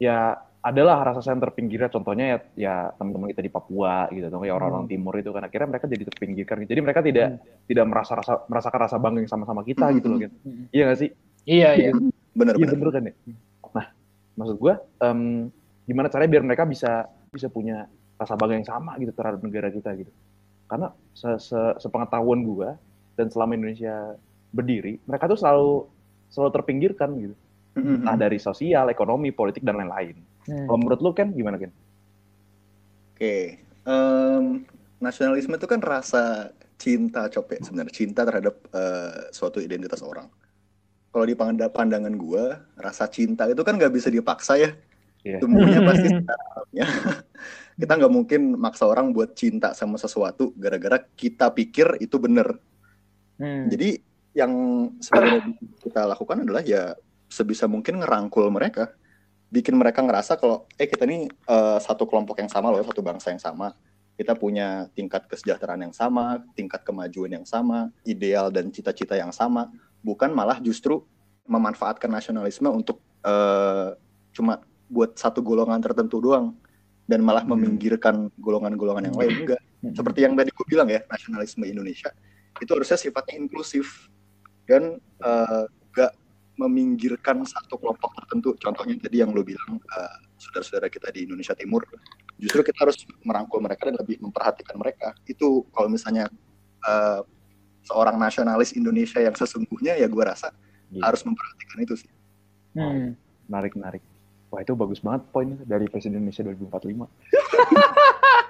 [0.00, 1.90] ya adalah rasa yang terpinggirnya.
[1.92, 5.68] Contohnya ya, ya teman-teman kita di Papua gitu, atau kayak orang-orang timur itu kan akhirnya
[5.76, 6.54] mereka jadi terpinggirkan.
[6.64, 6.70] gitu.
[6.74, 7.28] Jadi mereka tidak
[7.68, 10.32] tidak merasa rasa merasakan rasa bangga yang sama-sama kita gitu loh kan.
[10.42, 10.64] Hmm.
[10.74, 11.10] Iya gak sih?
[11.46, 11.90] Iya, iya.
[11.94, 12.76] Iya Bener-bener.
[12.76, 13.14] bener kan ya.
[13.72, 13.86] Nah,
[14.36, 15.20] maksud gue em,
[15.88, 17.88] gimana caranya biar mereka bisa bisa punya
[18.20, 20.12] rasa bangga yang sama gitu terhadap negara kita gitu.
[20.66, 22.68] Karena se -se sepengetahuan gue
[23.16, 24.18] dan selama Indonesia
[24.52, 25.88] berdiri, mereka tuh selalu
[26.28, 27.36] selalu terpinggirkan gitu.
[27.76, 30.16] Entah dari sosial, ekonomi, politik dan lain-lain.
[30.46, 30.66] Hmm.
[30.66, 31.72] Kalau menurut lu kan gimana kan?
[33.16, 34.66] Oke, Em,
[34.98, 40.26] nasionalisme itu kan rasa cinta copet sebenarnya cinta terhadap eh, suatu identitas orang.
[41.14, 44.74] Kalau di pand- pandangan gua, rasa cinta itu kan nggak bisa dipaksa ya.
[45.22, 45.38] Iya.
[45.38, 46.86] Tumbuhnya pasti secara alamnya.
[47.78, 52.58] Kita nggak mungkin maksa orang buat cinta sama sesuatu gara-gara kita pikir itu bener.
[53.38, 53.70] Hmm.
[53.70, 54.02] Jadi
[54.36, 54.52] yang
[54.98, 56.92] sebenarnya kita lakukan adalah ya
[57.30, 58.92] sebisa mungkin ngerangkul mereka,
[59.52, 63.30] bikin mereka ngerasa kalau eh kita ini eh, satu kelompok yang sama loh, satu bangsa
[63.30, 63.72] yang sama.
[64.16, 69.68] Kita punya tingkat kesejahteraan yang sama, tingkat kemajuan yang sama, ideal dan cita-cita yang sama,
[70.00, 71.04] bukan malah justru
[71.44, 73.92] memanfaatkan nasionalisme untuk eh,
[74.32, 76.54] cuma buat satu golongan tertentu doang
[77.06, 77.54] dan malah Hmm.
[77.54, 79.62] meminggirkan golongan-golongan yang lain enggak.
[79.94, 82.10] Seperti yang tadi gue bilang ya, nasionalisme Indonesia
[82.56, 84.08] itu harusnya sifatnya inklusif
[84.64, 86.12] dan eh, nggak
[86.56, 88.56] meminggirkan satu kelompok tertentu.
[88.56, 91.84] Contohnya tadi yang lo bilang eh, saudara-saudara kita di Indonesia Timur,
[92.40, 95.12] justru kita harus merangkul mereka dan lebih memperhatikan mereka.
[95.28, 96.28] Itu kalau misalnya
[96.84, 97.20] eh,
[97.86, 100.50] seorang nasionalis Indonesia yang sesungguhnya ya gue rasa
[100.90, 101.02] Gitu.
[101.02, 102.10] harus memperhatikan itu sih.
[102.78, 103.18] Hmm.
[103.50, 104.02] Menarik, menarik.
[104.54, 107.10] Wah itu bagus banget poinnya dari Presiden Indonesia 2045.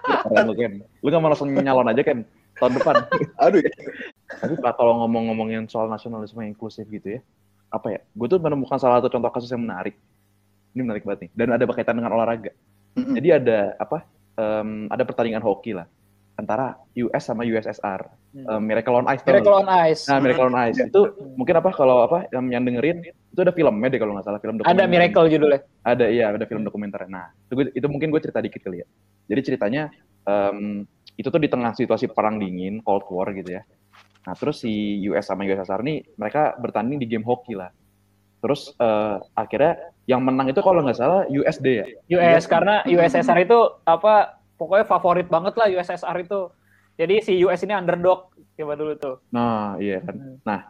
[0.29, 0.73] Keren lu kan.
[1.01, 2.19] Lu gak mau langsung nyalon aja kan
[2.61, 2.95] tahun depan.
[3.40, 3.73] Aduh ya.
[4.37, 7.21] Tapi Pak, kalau ngomong-ngomongin soal nasionalisme inklusif gitu ya,
[7.70, 8.00] apa ya?
[8.14, 9.96] Gue tuh menemukan salah satu contoh kasus yang menarik.
[10.76, 11.31] Ini menarik banget nih.
[11.33, 12.52] Dan ada berkaitan dengan olahraga.
[12.96, 13.14] Mm-mm.
[13.16, 14.05] Jadi ada apa?
[14.37, 15.88] em, ada pertandingan hoki lah
[16.37, 18.00] antara US sama USSR.
[18.37, 19.24] Em, Miracle on Ice.
[19.24, 20.05] Miracle on Ice.
[20.05, 21.00] Nah, Miracle on Ice itu
[21.33, 24.61] mungkin apa kalau apa yang, yang dengerin itu ada filmnya deh kalau nggak salah film
[24.61, 24.76] dokumenter.
[24.76, 25.61] Ada Miracle judulnya.
[25.81, 27.09] Ada iya, ada film dokumenter.
[27.09, 28.87] Nah, itu, itu mungkin gue cerita dikit kali ya.
[29.33, 29.88] Jadi ceritanya
[30.29, 30.85] em,
[31.16, 33.64] itu tuh di tengah situasi perang dingin, Cold War gitu ya.
[34.27, 37.71] Nah, terus si US sama USSR nih mereka bertanding di game hoki lah.
[38.43, 41.87] Terus eh, akhirnya yang menang itu kalau nggak salah USD ya.
[42.19, 46.51] US karena USSR itu apa pokoknya favorit banget lah USSR itu.
[46.97, 49.17] Jadi si US ini underdog coba dulu tuh.
[49.31, 50.17] Nah, iya kan.
[50.17, 50.37] Hmm.
[50.43, 50.61] Nah,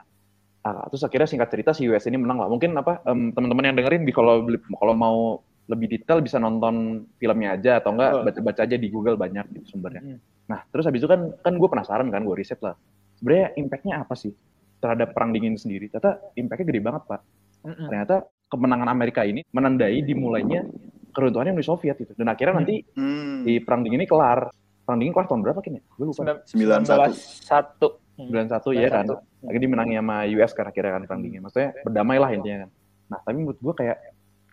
[0.67, 2.49] ah, terus akhirnya singkat cerita si US ini menang lah.
[2.51, 4.43] Mungkin apa em, teman-teman yang dengerin kalau
[4.77, 5.19] kalau mau
[5.67, 8.25] lebih detail bisa nonton filmnya aja atau enggak Betul.
[8.31, 10.03] baca-baca aja di Google banyak gitu sumbernya.
[10.03, 10.19] Hmm.
[10.47, 12.79] Nah, terus habis itu kan kan gue penasaran kan, gue riset lah.
[13.17, 14.33] Sebenarnya impact-nya apa sih
[14.79, 15.89] terhadap perang dingin sendiri?
[15.89, 17.21] Ternyata impact-nya gede banget, Pak.
[17.65, 17.87] Mm-mm.
[17.89, 18.15] Ternyata
[18.47, 20.63] kemenangan Amerika ini menandai dimulainya
[21.11, 22.13] keruntuhannya Uni Soviet itu.
[22.13, 23.43] Dan akhirnya nanti Hmm.
[23.43, 24.53] di perang dingin ini kelar.
[24.85, 25.81] Perang dingin kelar tahun berapa kini?
[25.97, 26.45] Gue lupa.
[26.45, 27.17] 91.
[27.17, 27.97] 91.
[28.21, 29.05] 91 ya kan.
[29.09, 29.49] 91.
[29.49, 31.41] Akhirnya dimenangi sama US kan akhirnya kan perang dingin.
[31.43, 32.71] Maksudnya berdamai lah intinya kan.
[33.07, 33.97] Nah, tapi menurut gue kayak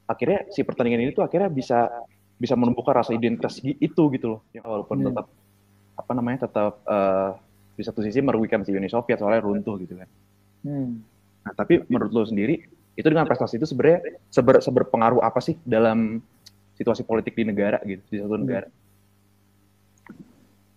[0.04, 1.91] akhirnya si pertandingan ini tuh akhirnya bisa
[2.34, 4.41] bisa menumbuhkan rasa identitas itu gitu loh.
[4.52, 5.08] Ya, walaupun Hmm.
[5.12, 5.26] tetap
[5.93, 7.30] apa namanya tetap eh,
[7.74, 10.10] di satu sisi merugikan si Uni Soviet soalnya runtuh gitu kan.
[10.64, 11.02] Hmm.
[11.44, 12.62] Nah, tapi menurut lo sendiri
[12.94, 16.22] itu dengan prestasi itu sebenarnya seber, seberpengaruh apa sih dalam
[16.78, 18.68] situasi politik di negara gitu di satu negara?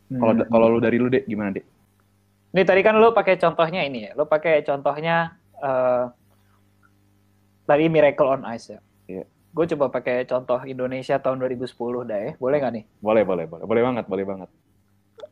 [0.07, 0.47] Kalau Hmm.
[0.47, 1.67] kalau lo dari lu deh gimana deh?
[2.55, 4.11] Ini tadi kan lu pakai contohnya ini ya.
[4.15, 6.05] Lu pakai contohnya eh
[7.67, 8.81] tadi Miracle on Ice ya.
[9.11, 9.25] Iya.
[9.51, 12.33] Gue coba pakai contoh Indonesia tahun 2010 dah ya.
[12.39, 12.85] Boleh nggak nih?
[13.03, 14.49] Boleh boleh boleh boleh banget boleh banget.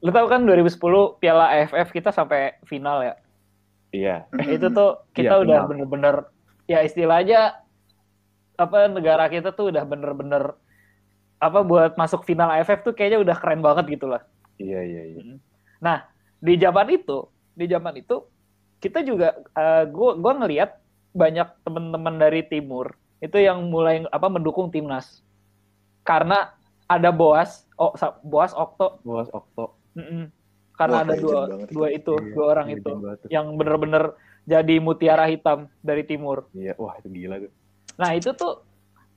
[0.04, 0.76] Lu tahu kan 2010
[1.20, 3.14] Piala AFF kita sampai final ya.
[3.94, 4.16] Iya.
[4.48, 6.14] Itu tuh kita Iya, udah bener-bener
[6.64, 7.60] ya istilahnya
[8.54, 10.54] apa negara kita tuh udah bener-bener
[11.42, 14.24] apa buat masuk final AFF tuh kayaknya udah keren banget gitu lah.
[14.56, 15.36] Iya iya iya.
[15.82, 16.06] Nah,
[16.40, 18.24] di zaman itu, di zaman itu
[18.80, 19.36] kita juga
[19.88, 20.76] gue gua ngelihat
[21.16, 22.92] banyak teman-teman dari timur
[23.22, 25.24] itu yang mulai apa mendukung timnas.
[26.04, 26.52] Karena
[26.84, 29.78] ada Boas, oh Boas Okto, Bos Okto.
[29.98, 30.30] mm-mm.
[30.74, 35.24] karena Wah, ada dua dua itu, Iya, dua orang itu banget yang bener-bener jadi mutiara
[35.30, 36.50] hitam dari timur.
[36.52, 37.52] Iya, wah itu gila tuh.
[37.96, 38.60] Nah itu tuh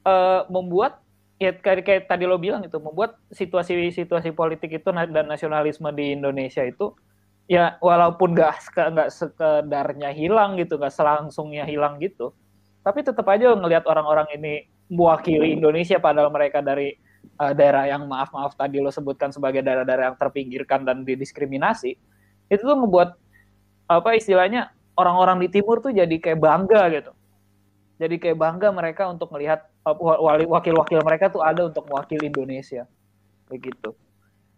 [0.08, 1.04] eh, membuat
[1.38, 6.18] ya kayak, kayak tadi lo bilang itu membuat situasi-situasi politik itu na- dan nasionalisme di
[6.18, 6.98] Indonesia itu
[7.46, 12.34] ya walaupun nggak seke- nggak sekedarnya hilang gitu nggak selangsungnya hilang gitu
[12.82, 18.32] tapi tetap aja ngelihat orang-orang ini mewakili Indonesia padahal mereka dari eh, daerah yang maaf
[18.32, 21.96] maaf tadi lo sebutkan sebagai daerah-daerah yang terpinggirkan dan didiskriminasi
[22.48, 23.20] itu tuh membuat
[23.88, 27.12] apa istilahnya orang-orang di timur tuh jadi kayak bangga gitu.
[27.98, 32.30] Jadi kayak bangga mereka untuk melihat uh, wa- wali- wakil-wakil mereka tuh ada untuk mewakili
[32.30, 32.86] Indonesia.
[33.50, 33.96] Begitu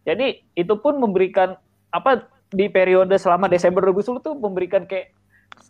[0.07, 1.59] jadi itu pun memberikan
[1.93, 5.13] apa di periode selama Desember 2010 tuh memberikan kayak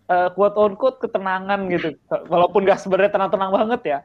[0.08, 2.00] uh, quote on quote ketenangan gitu.
[2.08, 4.00] Walaupun gak sebenarnya tenang-tenang banget ya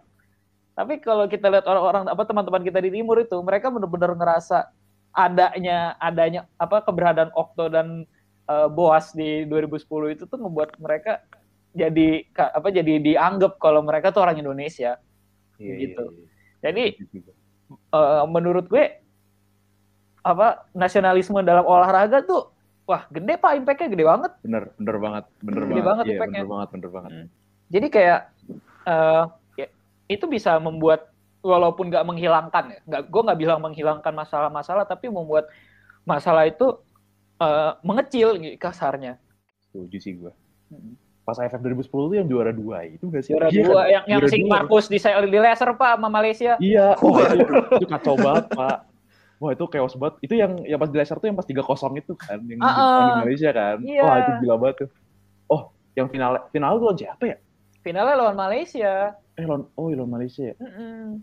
[0.74, 4.70] tapi kalau kita lihat orang-orang apa teman-teman kita di timur itu mereka benar-benar ngerasa
[5.10, 8.02] adanya adanya apa keberadaan Okto dan
[8.46, 11.22] uh, Boas di 2010 itu tuh membuat mereka
[11.70, 14.98] jadi apa jadi dianggap kalau mereka tuh orang Indonesia.
[15.58, 16.02] Iya, Gitu.
[16.02, 16.26] iya, iya.
[16.64, 16.84] Jadi
[17.90, 19.02] eh, menurut gue
[20.24, 22.48] apa nasionalisme dalam olahraga tuh
[22.87, 24.32] wah gede pak impactnya gede banget.
[24.40, 25.84] Bener, bener banget, bener Gede banget.
[25.84, 26.38] banget Iya, impact-nya.
[26.40, 27.10] bener banget, bener banget.
[27.70, 28.18] Jadi kayak
[28.87, 28.98] ya,
[30.10, 31.12] itu bisa membuat
[31.44, 35.52] walaupun nggak menghilangkan ya, nggak gue nggak bilang menghilangkan masalah-masalah tapi membuat
[36.08, 36.76] masalah itu
[37.40, 39.20] eh, mengecil gitu, kasarnya.
[39.68, 40.32] Setuju sih gue.
[40.72, 40.96] Hmm.
[41.24, 43.32] Pas AFF 2010 tuh yang juara dua itu gak sih?
[43.32, 43.84] Juara Iya dua kan?
[43.88, 44.44] yang yang Juara si.
[44.44, 46.52] Markus di di laser pak sama Malaysia.
[46.60, 47.44] Iya, oh, itu,
[47.80, 48.76] itu kacau banget, Pak.
[49.40, 50.14] Wah, itu chaos banget.
[50.20, 51.64] Itu yang yang pas di laser tuh yang pas 3-0
[51.96, 53.24] itu kan, yang ah.
[53.24, 53.80] di Malaysia kan.
[53.80, 54.02] Iya.
[54.04, 54.88] Wah, itu gila banget tuh.
[55.48, 55.62] Oh,
[55.96, 57.36] yang final final tuh lawan siapa ya?
[57.80, 59.16] Finalnya lawan Malaysia.
[59.34, 60.54] Eh, lawan, oh, lawan Malaysia ya.
[60.62, 61.18] Mm-mm.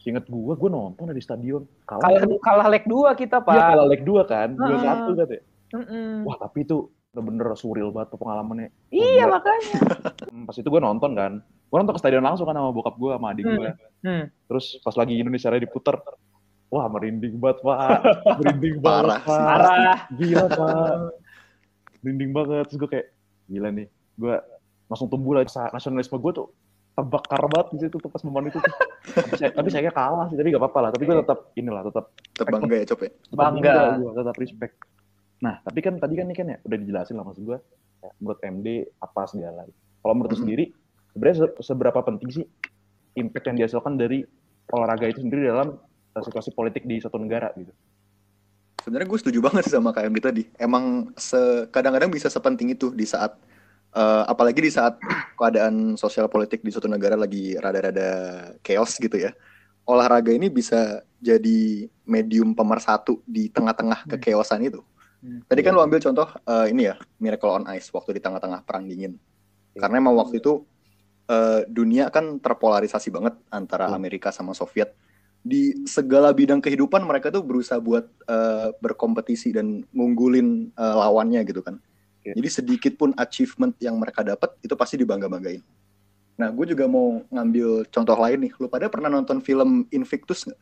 [0.00, 1.64] Ingat gua, gua nonton di stadion.
[1.88, 2.04] Kalah.
[2.04, 3.52] Kalah kalah leg 2 kita, Pak.
[3.52, 4.48] Iya, kalah leg 2 kan.
[4.56, 5.08] Ah.
[5.08, 5.40] 2-1 kan ya.
[5.70, 6.10] Mm-mm.
[6.26, 8.68] Wah, tapi itu bener-bener surreal banget pengalamannya.
[8.92, 9.38] Iya, gila.
[9.38, 9.74] makanya.
[10.30, 11.42] Hmm, Pas itu gue nonton kan.
[11.42, 13.70] Gue nonton ke stadion langsung kan sama bokap gue, sama adik gue.
[14.06, 14.24] Hmm.
[14.46, 15.98] Terus pas lagi Indonesia Raya diputer,
[16.70, 17.98] wah merinding banget, Pak.
[18.38, 19.42] Merinding Parah banget, Pak.
[19.42, 19.96] Parah.
[20.14, 20.94] Gila, Pak.
[22.06, 22.64] Merinding banget.
[22.70, 23.06] Terus gue kayak,
[23.50, 23.86] gila nih.
[24.14, 24.34] Gue
[24.86, 25.42] langsung tumbuh lah.
[25.74, 26.46] Nasionalisme gue tuh
[27.00, 28.74] terbakar banget di situ tuh pas momen itu tuh.
[29.00, 30.90] tapi, saya, tapi saya kalah sih, tapi gak apa-apa lah.
[30.92, 32.04] Tapi gue tetap inilah, tetap
[32.36, 33.10] Tetap bangga ya, Cop ya.
[33.32, 33.72] Bangga.
[33.96, 34.74] gua, tetap respect.
[35.40, 37.58] Nah, tapi kan tadi kan nih kan ya udah dijelasin lah maksud gue,
[38.04, 38.66] ya, menurut MD
[39.00, 39.64] apa segala.
[40.00, 40.42] Kalau menurut Mhm.
[40.44, 40.64] sendiri,
[41.16, 42.44] sebenarnya se- seberapa penting sih
[43.16, 44.20] impact yang dihasilkan dari
[44.70, 45.74] olahraga itu sendiri dalam
[46.14, 47.72] uh, situasi politik di suatu negara gitu?
[48.80, 50.42] Sebenarnya gue setuju banget sih sama KMD tadi.
[50.56, 51.12] Emang
[51.68, 53.36] kadang-kadang bisa sepenting itu di saat
[53.94, 54.98] eh, apalagi di saat
[55.34, 58.10] keadaan sosial politik di suatu negara lagi rada-rada
[58.62, 59.34] chaos gitu ya.
[59.88, 64.10] Olahraga ini bisa jadi medium pemersatu di tengah-tengah Hmm.
[64.16, 64.80] kekeosan itu.
[65.20, 65.44] Hmm.
[65.44, 68.86] Tadi kan lo ambil contoh eh, ini ya, Miracle on Ice waktu di tengah-tengah perang
[68.88, 69.18] dingin.
[69.76, 70.64] Karena emang waktu itu
[71.30, 73.90] eh, dunia kan terpolarisasi banget antara.
[73.92, 74.94] Amerika sama Soviet.
[75.40, 81.64] Di segala bidang kehidupan mereka tuh berusaha buat eh, berkompetisi dan ngunggulin eh, lawannya gitu
[81.64, 81.80] kan.
[82.20, 82.36] Oke.
[82.36, 85.64] Jadi sedikit pun achievement yang mereka dapat itu pasti dibangga-banggain.
[86.36, 88.52] Nah, gue juga mau ngambil contoh lain nih.
[88.60, 90.60] Lu pada pernah nonton film Invictus nggak?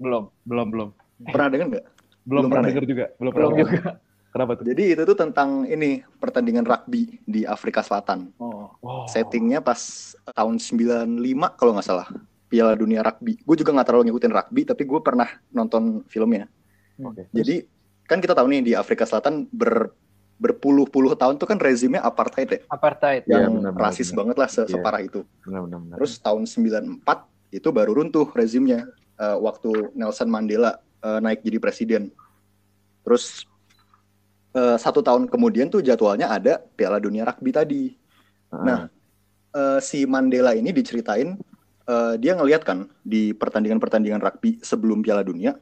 [0.00, 0.32] Belum.
[0.48, 0.88] Belum, belum.
[1.28, 1.86] Pernah denger nggak?
[2.24, 3.04] Belum, Belum pernah pernah denger juga.
[3.20, 3.80] Belum, Belum pernah juga.
[4.28, 4.64] Kenapa tuh?
[4.68, 8.32] Jadi itu tuh tentang ini pertandingan rugby di Afrika Selatan.
[8.40, 8.72] Oh.
[8.84, 9.04] Oh.
[9.08, 12.08] Settingnya pas tahun 95 kalau nggak salah.
[12.48, 13.36] Piala Dunia Rugby.
[13.44, 16.48] Gue juga nggak terlalu ngikutin rugby, tapi gue pernah nonton filmnya.
[16.96, 17.28] Oke.
[17.28, 17.64] Jadi
[18.08, 19.92] kan kita tahu nih di Afrika Selatan ber
[20.38, 23.26] berpuluh-puluh tahun tuh kan rezimnya apartheid ya, Apartheid.
[23.26, 24.18] Yang benar-benar, rasis benar.
[24.22, 24.72] banget lah se- Iya.
[24.72, 25.20] separah itu.
[25.42, 25.96] benar, benar, benar.
[25.98, 27.18] Terus tahun 94
[27.50, 32.02] itu baru runtuh rezimnya eh, waktu Nelson Mandela eh, naik jadi presiden.
[33.02, 33.42] Terus
[34.52, 37.82] eh, satu tahun kemudian tuh jadwalnya ada Piala Dunia Rugby tadi.
[38.48, 38.78] Ah, Nah,
[39.50, 41.34] eh, si Mandela ini diceritain
[41.84, 45.56] eh, dia ngelihat kan di pertandingan-pertandingan rugby sebelum Piala Dunia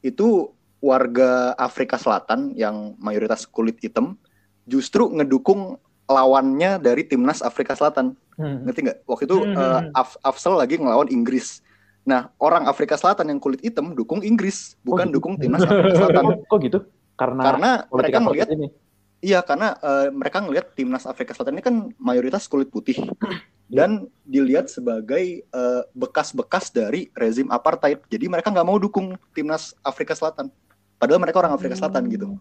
[0.00, 0.48] itu
[0.84, 4.20] warga Afrika Selatan yang mayoritas kulit hitam
[4.64, 8.12] justru ngedukung lawannya dari timnas Afrika Selatan.
[8.36, 8.68] Hmm.
[8.68, 8.98] Ngerti nggak?
[9.08, 9.56] Waktu itu Hmm.
[9.56, 11.64] eh, Af- Afsel lagi ngelawan Inggris.
[12.04, 15.16] Nah, orang Afrika Selatan yang kulit hitam dukung Inggris, bukan gitu?
[15.16, 16.44] dukung timnas Afrika Selatan.
[16.44, 16.78] kok, gitu?
[17.16, 18.68] Karena, Karena mereka ngelihat ini.
[19.24, 23.08] Iya, karena eh, mereka ngelihat timnas Afrika Selatan ini kan mayoritas kulit putih
[23.72, 28.04] dan dilihat sebagai eh, bekas-bekas dari rezim apartheid.
[28.04, 30.52] Jadi mereka nggak mau dukung timnas Afrika Selatan.
[31.04, 32.40] Padahal mereka orang Afrika Selatan gitu.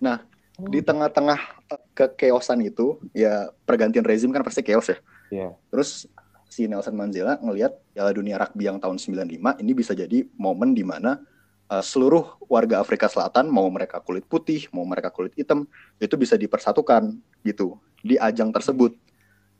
[0.00, 0.24] Nah,
[0.56, 1.36] di tengah-tengah
[1.68, 4.96] eh, kekeosan itu, ya pergantian rezim kan pasti chaos ya.
[5.28, 5.48] Iya.
[5.68, 6.08] Terus
[6.48, 10.80] si Nelson Mandela ngelihat Piala Dunia Rugby yang tahun 95 ini bisa jadi momen di
[10.80, 11.20] mana
[11.68, 15.68] uh, seluruh warga Afrika Selatan mau mereka kulit putih, mau mereka kulit hitam
[16.00, 18.96] itu bisa dipersatukan gitu di ajang tersebut.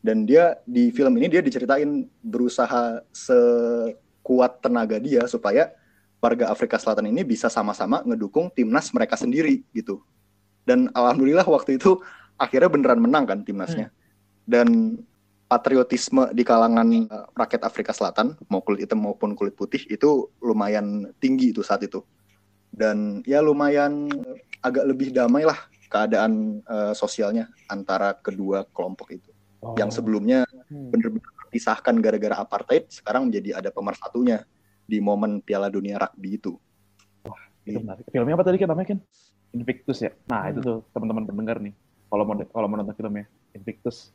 [0.01, 5.77] Dan dia di film ini dia diceritain berusaha sekuat tenaga dia supaya
[6.25, 10.01] warga Afrika Selatan ini bisa sama-sama ngedukung timnas mereka sendiri gitu.
[10.65, 12.01] Dan alhamdulillah waktu itu
[12.41, 13.93] akhirnya beneran menang kan timnasnya.
[14.49, 14.97] Dan
[15.45, 21.13] patriotisme di kalangan eh, rakyat Afrika Selatan mau kulit hitam maupun kulit putih itu lumayan
[21.21, 22.01] tinggi itu saat itu
[22.75, 24.09] dan ya lumayan
[24.65, 29.31] agak lebih damai lah keadaan eh, sosialnya antara kedua kelompok itu
[29.65, 29.73] Oh.
[29.81, 30.93] yang sebelumnya Hmm.
[30.93, 34.45] bener-bener terpisahkan gara-gara apartheid sekarang menjadi ada pemersatunya
[34.85, 36.53] di momen Piala Dunia Rugby itu
[37.65, 38.05] Itu menarik.
[38.09, 38.99] Filmnya apa tadi kan namanya kan?
[39.51, 40.13] Invictus ya.
[40.27, 40.51] Nah, Hmm.
[40.51, 41.73] itu tuh teman-teman pendengar nih.
[42.07, 44.13] Kalau mau kalau mau nonton filmnya Invictus.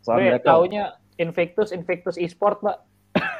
[0.00, 0.84] Soalnya mereka taunya
[1.16, 2.78] Invictus, Invictus e-sport, Pak.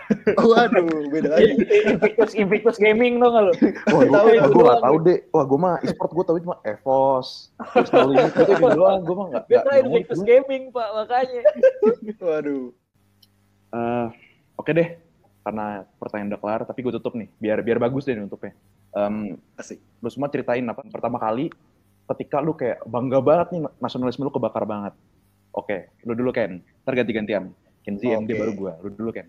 [0.41, 1.53] waduh beda lagi
[1.87, 3.53] Invictus, Invictus Gaming nggak lu?
[3.89, 4.69] Wah, gue Tahu gue itu gue doang.
[4.71, 5.19] gak tau deh.
[5.31, 7.29] Wah, gue mah e-sport gue tau cuma EVOS.
[7.73, 9.01] Terus kalau ini itu gitu doang.
[9.03, 10.29] Gue mah gak, Dia gak, tahu gak Invictus ngulik.
[10.29, 11.43] Gaming, Pak, makanya.
[12.19, 12.65] waduh
[13.71, 14.07] Eh,
[14.57, 14.89] Oke deh.
[15.49, 17.33] Karena pertanyaan udah kelar, tapi gue tutup nih.
[17.41, 18.53] Biar biar bagus deh nutupnya.
[18.93, 21.49] Em, asik lu semua ceritain apa pertama kali
[22.13, 24.93] ketika lu kayak bangga banget nih nasionalisme lu kebakar banget.
[25.57, 26.61] Oke, lu dulu Ken.
[26.85, 27.49] Ntar ganti-gantian.
[27.81, 28.41] Kenzi MD Oke.
[28.45, 28.73] baru gua.
[28.85, 29.29] Lu dulu Ken.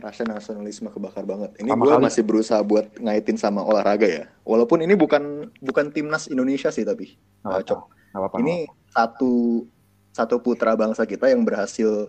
[0.00, 1.60] rasa nasionalisme kebakar banget.
[1.60, 4.24] Ini gue masih berusaha buat ngaitin sama olahraga ya.
[4.48, 7.68] Walaupun ini bukan bukan timnas Indonesia sih tapi Nah, apa-apa.
[7.68, 7.80] Cok.
[7.84, 8.36] Nggak apa-apa.
[8.40, 8.54] ini
[8.88, 9.32] satu
[10.08, 12.08] satu putra bangsa kita yang berhasil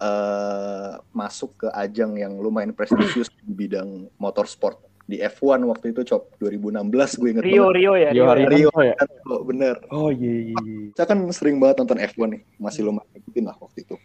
[0.00, 6.32] eh, masuk ke ajang yang lumayan prestisius di bidang motorsport di F1 waktu itu cop
[6.40, 7.76] 2016 gue inget Rio, banget.
[7.76, 8.10] Rio ya.
[8.10, 8.32] Rio Rio, ya.
[8.32, 8.94] Haryanto ya?
[9.28, 9.76] Oh, bener.
[9.92, 10.56] Oh iya iya.
[10.64, 10.88] iya.
[10.96, 13.96] Saya kan sering banget nonton F1 nih, masih lumayan ikutin lah waktu itu.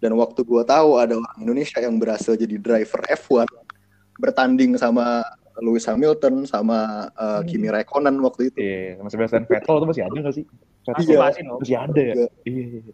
[0.00, 3.44] Dan waktu gue tahu ada orang Indonesia yang berhasil jadi driver F1
[4.16, 5.20] bertanding sama
[5.60, 8.56] Lewis Hamilton sama eh, Kimi Räikkönen waktu itu.
[8.56, 10.44] Iya, sama Sebastian Vettel itu masih ada nggak sih?
[10.48, 11.20] Vettel Masih, Iya.
[11.20, 12.14] masih, masih ada ya?
[12.16, 12.26] Iya.
[12.48, 12.92] Iya.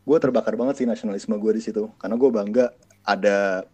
[0.00, 0.06] Iya.
[0.06, 2.66] gue terbakar banget sih nasionalisme gue di situ karena gue bangga
[3.04, 3.64] ada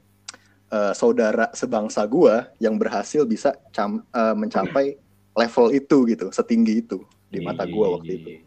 [0.67, 4.99] eh, saudara sebangsa gue yang berhasil bisa cam- eh, mencapai
[5.33, 8.41] level itu gitu setinggi itu di mata gue Iya, waktu iya, itu iya.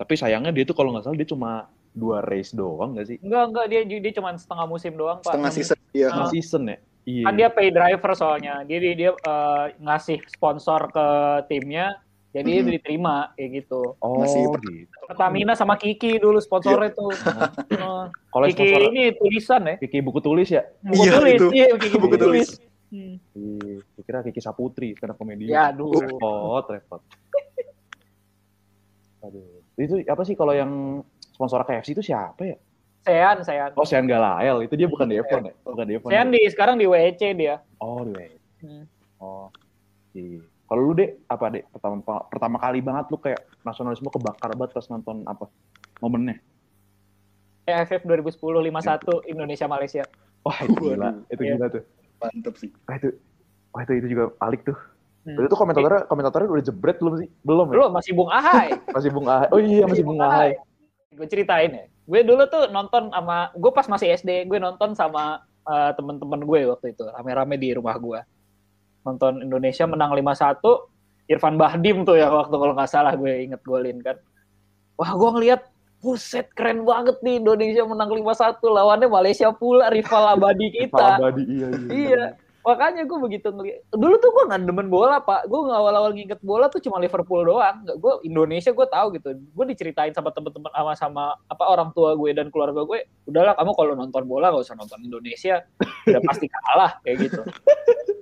[0.00, 3.18] Tapi sayangnya dia tuh kalau nggak salah dia cuma dua race doang nggak sih?
[3.20, 3.66] Enggak, enggak.
[3.68, 5.28] Dia, dia cuma setengah musim doang, Pak.
[5.28, 6.32] setengah season ya Setengah Ah.
[6.32, 6.78] season ya?
[7.04, 7.24] Iya.
[7.28, 8.54] Kan dia pay driver soalnya.
[8.64, 11.06] Dia, dia, dia, eh, ngasih sponsor ke
[11.52, 12.00] timnya.
[12.30, 12.66] Jadi Mhm.
[12.78, 13.98] diterima, kayak gitu.
[13.98, 14.94] oh, masih- gitu.
[15.10, 17.10] Pertamina sama Kiki dulu sponsornya tuh.
[17.10, 19.74] Eh, Kalau Kiki sponsor ini tulisan ya.
[19.82, 20.62] Kiki buku tulis ya?
[20.78, 21.46] Buku Iya, tulis, itu.
[21.50, 22.48] iya, Kiki Buku tulis.
[22.90, 23.18] Hmm.
[23.34, 25.50] Iya, gue kira Kiki Saputri, karena komedi.
[25.50, 25.90] Ya, aduh.
[25.90, 27.02] Repot, repot.
[29.20, 29.46] Aduh.
[29.74, 31.02] Itu apa sih kalau yang
[31.34, 32.56] sponsor KFC itu siapa ya?
[33.00, 33.70] Sean, Sean.
[33.74, 34.62] Oh, Sean Galael.
[34.62, 35.54] Itu dia bukan di F1 ya?
[35.64, 36.08] Bukan di F1.
[36.12, 36.34] Sean ya?
[36.36, 37.58] di sekarang di WEC dia.
[37.80, 38.34] Oh, di WC.
[38.60, 38.84] Hmm.
[39.18, 39.48] Oh.
[40.12, 40.44] Iya.
[40.70, 41.98] Kalau lu dek apa dek pertama
[42.30, 45.50] pertama kali banget lu kayak nasionalisme kebakar banget pas nonton apa
[45.98, 46.38] momennya?
[47.66, 50.04] EFF 2010 51 Indonesia Malaysia.
[50.46, 51.82] Wah itu gila, itu gila tuh.
[52.20, 53.08] mantep sih Wah itu,
[53.74, 54.78] wah itu itu juga alik tuh.
[55.26, 55.42] Hmm.
[55.42, 57.28] Itu komentatornya komentatornya udah jebret belum sih?
[57.42, 57.74] Belum ya?
[57.74, 58.68] Belum masih Bung Ahai.
[58.94, 59.48] Masih Bung Ahai.
[59.50, 60.54] Oh iya masih Bung Ahai.
[61.12, 61.84] Gue ceritain ya.
[62.06, 66.60] Gue dulu tuh nonton sama gue pas masih SD, gue nonton sama uh, temen-temen gue
[66.72, 68.20] waktu itu, rame-rame di rumah gue.
[69.06, 70.60] Nonton Indonesia menang 5-1,
[71.30, 74.18] Irfan Bahdim tuh ya waktu kalau nggak salah gue inget golin kan.
[75.00, 75.62] Wah, gue ngeliat
[76.00, 78.64] Buset, keren banget nih Indonesia menang 5-1.
[78.64, 80.96] Lawannya Malaysia pula, rival abadi kita.
[80.96, 81.68] Rival abadi, iya.
[81.68, 82.24] Iya, iya.
[82.66, 83.80] Makanya gue begitu ngeliat.
[83.92, 85.48] Dulu tuh gue nggak demen bola, Pak.
[85.48, 87.84] Gue awal-awal nginget bola tuh cuma Liverpool doang.
[87.98, 89.36] Gue Indonesia gue tahu gitu.
[89.36, 93.08] Gue diceritain sama temen-temen sama sama apa orang tua gue dan keluarga gue.
[93.28, 95.64] Udahlah, kamu kalau nonton bola gak usah nonton Indonesia.
[96.08, 97.42] Udah pasti kalah kayak gitu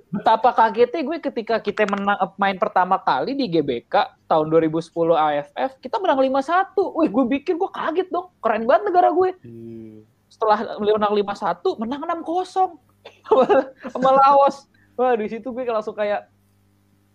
[0.09, 6.01] betapa kagetnya gue ketika kita menang main pertama kali di GBK tahun 2010 AFF kita
[6.01, 6.73] menang 5-1.
[6.97, 8.33] Wih, gue bikin gue kaget dong.
[8.41, 9.29] Keren banget negara gue.
[9.45, 10.01] Hmm.
[10.29, 12.88] Setelah menang 5-1, menang 6-0
[13.93, 14.67] sama Laos.
[14.99, 16.27] Wah, di situ gue langsung kayak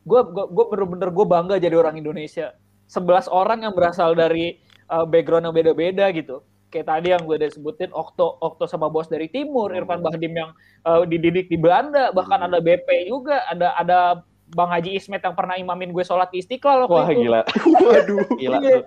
[0.05, 2.57] gue gue, gue bener-bener gue bangga jadi orang Indonesia.
[2.89, 4.61] 11 orang yang berasal dari
[4.93, 9.07] uh, background yang beda-beda gitu kayak tadi yang gue udah sebutin Okto Okto sama bos
[9.07, 9.79] dari timur oh.
[9.79, 10.51] Irfan Bahdim yang
[10.83, 12.47] uh, dididik di Belanda bahkan hmm.
[12.51, 13.99] ada BP juga ada ada
[14.53, 17.27] Bang Haji Ismet yang pernah imamin gue sholat di Istiqlal Wah itu.
[17.27, 17.41] gila.
[17.89, 18.29] Waduh.
[18.41, 18.59] Gila.
[18.61, 18.79] Iya.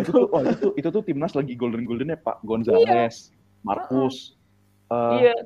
[0.00, 3.36] Itu, wah, itu, itu tuh timnas lagi golden goldennya Pak Gonzales, iya.
[3.62, 4.34] Markus.
[4.88, 5.36] Uh, iya.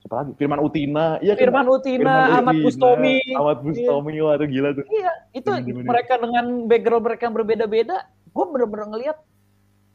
[0.00, 0.32] Siapa lagi?
[0.40, 1.20] Firman Utina.
[1.20, 1.40] Iya, kan?
[1.44, 3.16] Firman Utina, Firman Ahmad Bustomi.
[3.36, 4.32] Ahmad Bustomi, iya.
[4.40, 4.84] itu gila tuh.
[4.88, 5.50] Iya, itu
[5.84, 9.16] mereka dengan background mereka yang berbeda-beda, gue bener-bener ngeliat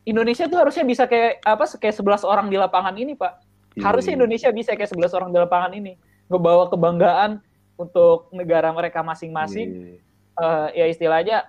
[0.06, 3.34] Indonesia tuh harusnya bisa kayak apa kayak 11 orang di lapangan ini, Pak.
[3.74, 4.20] Iya, harusnya iya.
[4.22, 5.98] Indonesia bisa kayak 11 orang di lapangan ini.
[6.30, 7.42] Ngebawa kebanggaan
[7.76, 9.98] untuk negara mereka masing-masing.
[10.36, 11.48] Uh, ya istilahnya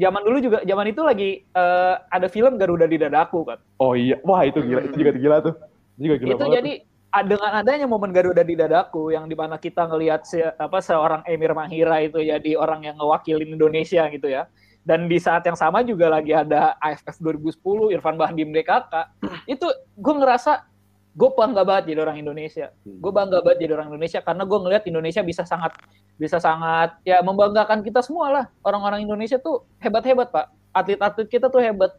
[0.00, 3.58] zaman dulu juga zaman itu lagi uh, ada film Garuda di dadaku kan.
[3.78, 5.54] Oh iya, wah itu gila, itu juga gila tuh.
[5.96, 6.30] Itu juga gila.
[6.34, 6.95] Itu jadi tuh.
[7.22, 11.54] Dengan adanya momen Garuda di dadaku yang di mana kita ngelihat se, apa seorang Emir
[11.54, 14.50] Mahira itu jadi orang yang ngewakilin Indonesia gitu ya.
[14.86, 18.94] Dan di saat yang sama juga lagi ada AFF 2010 Irfan Bahdim DKK
[19.54, 19.66] itu
[19.98, 20.66] gue ngerasa
[21.16, 22.68] gue bangga banget jadi orang Indonesia.
[22.84, 23.00] Hmm.
[23.00, 25.72] gue bangga banget jadi orang Indonesia karena gue ngelihat Indonesia bisa sangat
[26.20, 28.44] bisa sangat ya membanggakan kita semua lah.
[28.60, 30.52] Orang-orang Indonesia tuh hebat-hebat pak.
[30.76, 31.96] Atlet-atlet kita tuh hebat.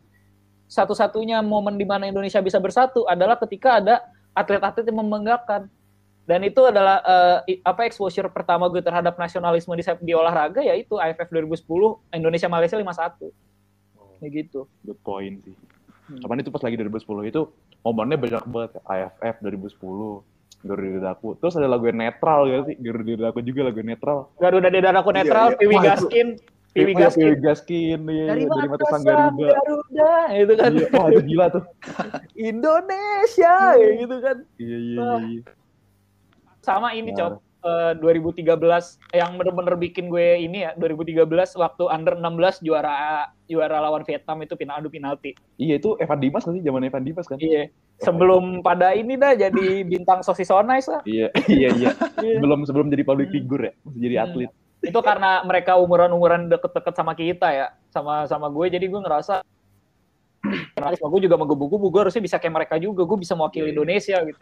[0.67, 4.03] Satu-satunya momen di mana Indonesia bisa bersatu adalah ketika ada
[4.37, 5.65] atlet-atlet yang membanggakan.
[6.27, 11.31] Dan itu adalah uh, apa exposure pertama gue terhadap nasionalisme di, di olahraga yaitu AFF
[11.31, 11.63] 2010
[12.11, 13.31] Indonesia Malaysia 5-1 oh.
[14.19, 14.67] kayak gitu.
[14.83, 15.55] good point sih.
[16.07, 16.23] Hmm.
[16.23, 17.41] cuman itu pas lagi 2010 itu
[17.83, 23.11] momennya banyak banget AFF 2010 Garuda Dadaku terus ada lagu yang netral ya sih Garuda
[23.19, 24.31] Dadaku juga lagu netral.
[24.39, 26.27] Garuda Dadaku iya, netral iya, Piwi Gaskin
[26.77, 31.07] Piwi Gaskin Piwi Gaskin ya, dari, dari mata sang Garuda Garuda itu kan iya, wah
[31.09, 31.63] itu gila tuh
[32.51, 35.41] Indonesia ya gitu kan iya iya iya
[36.61, 38.43] sama ini cok uh, 2013
[39.15, 41.23] yang bener-bener bikin gue ini ya 2013
[41.55, 45.31] waktu under 16 juara juara lawan Vietnam itu final adu penalti.
[45.55, 47.39] Iya itu Evan Dimas kan sih zaman Evan Dimas kan.
[47.39, 47.71] Iya.
[48.03, 51.01] Sebelum pada ini dah jadi bintang sosis onais lah.
[51.07, 51.91] iya iya iya.
[52.43, 54.25] Belum sebelum jadi public figure ya, masih jadi hmm.
[54.27, 54.51] atlet.
[54.51, 54.66] Hmm.
[54.83, 59.41] Itu karena mereka umuran-umuran deket-deket sama kita ya, sama sama gue jadi gue ngerasa
[60.77, 63.73] Kenapa gue juga menggebu-gebu, gue harusnya bisa kayak mereka juga, gue bisa mewakili iya.
[63.73, 64.39] Indonesia gitu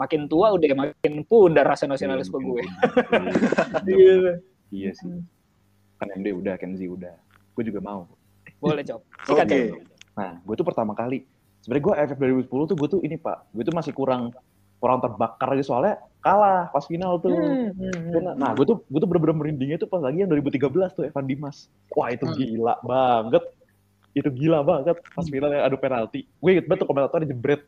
[0.00, 2.62] makin tua udah makin pudar rasa nasionalisme iya, gue.
[3.84, 4.32] Iya.
[4.72, 5.20] iya sih.
[6.00, 7.12] Kan MD udah, Kenzi udah.
[7.52, 8.08] Gue juga mau.
[8.56, 9.00] Boleh, Cok.
[9.28, 9.44] Oke.
[9.44, 9.64] Okay.
[10.16, 11.28] Nah, gue tuh pertama kali.
[11.60, 12.18] Sebenarnya gue FF
[12.48, 13.52] 2010 tuh gue tuh ini, Pak.
[13.52, 14.32] Gue tuh masih kurang
[14.80, 17.32] kurang terbakar aja soalnya kalah pas final tuh.
[17.32, 18.36] Hmm, hmm, hmm.
[18.36, 21.68] Nah, gue tuh gue tuh bener-bener merindingnya tuh pas lagi yang 2013 tuh Evan Dimas.
[21.92, 22.36] Wah, itu hmm.
[22.36, 23.44] gila banget.
[24.16, 26.24] Itu gila banget pas final yang adu penalti.
[26.40, 27.62] Gue inget banget tuh komentatornya jebret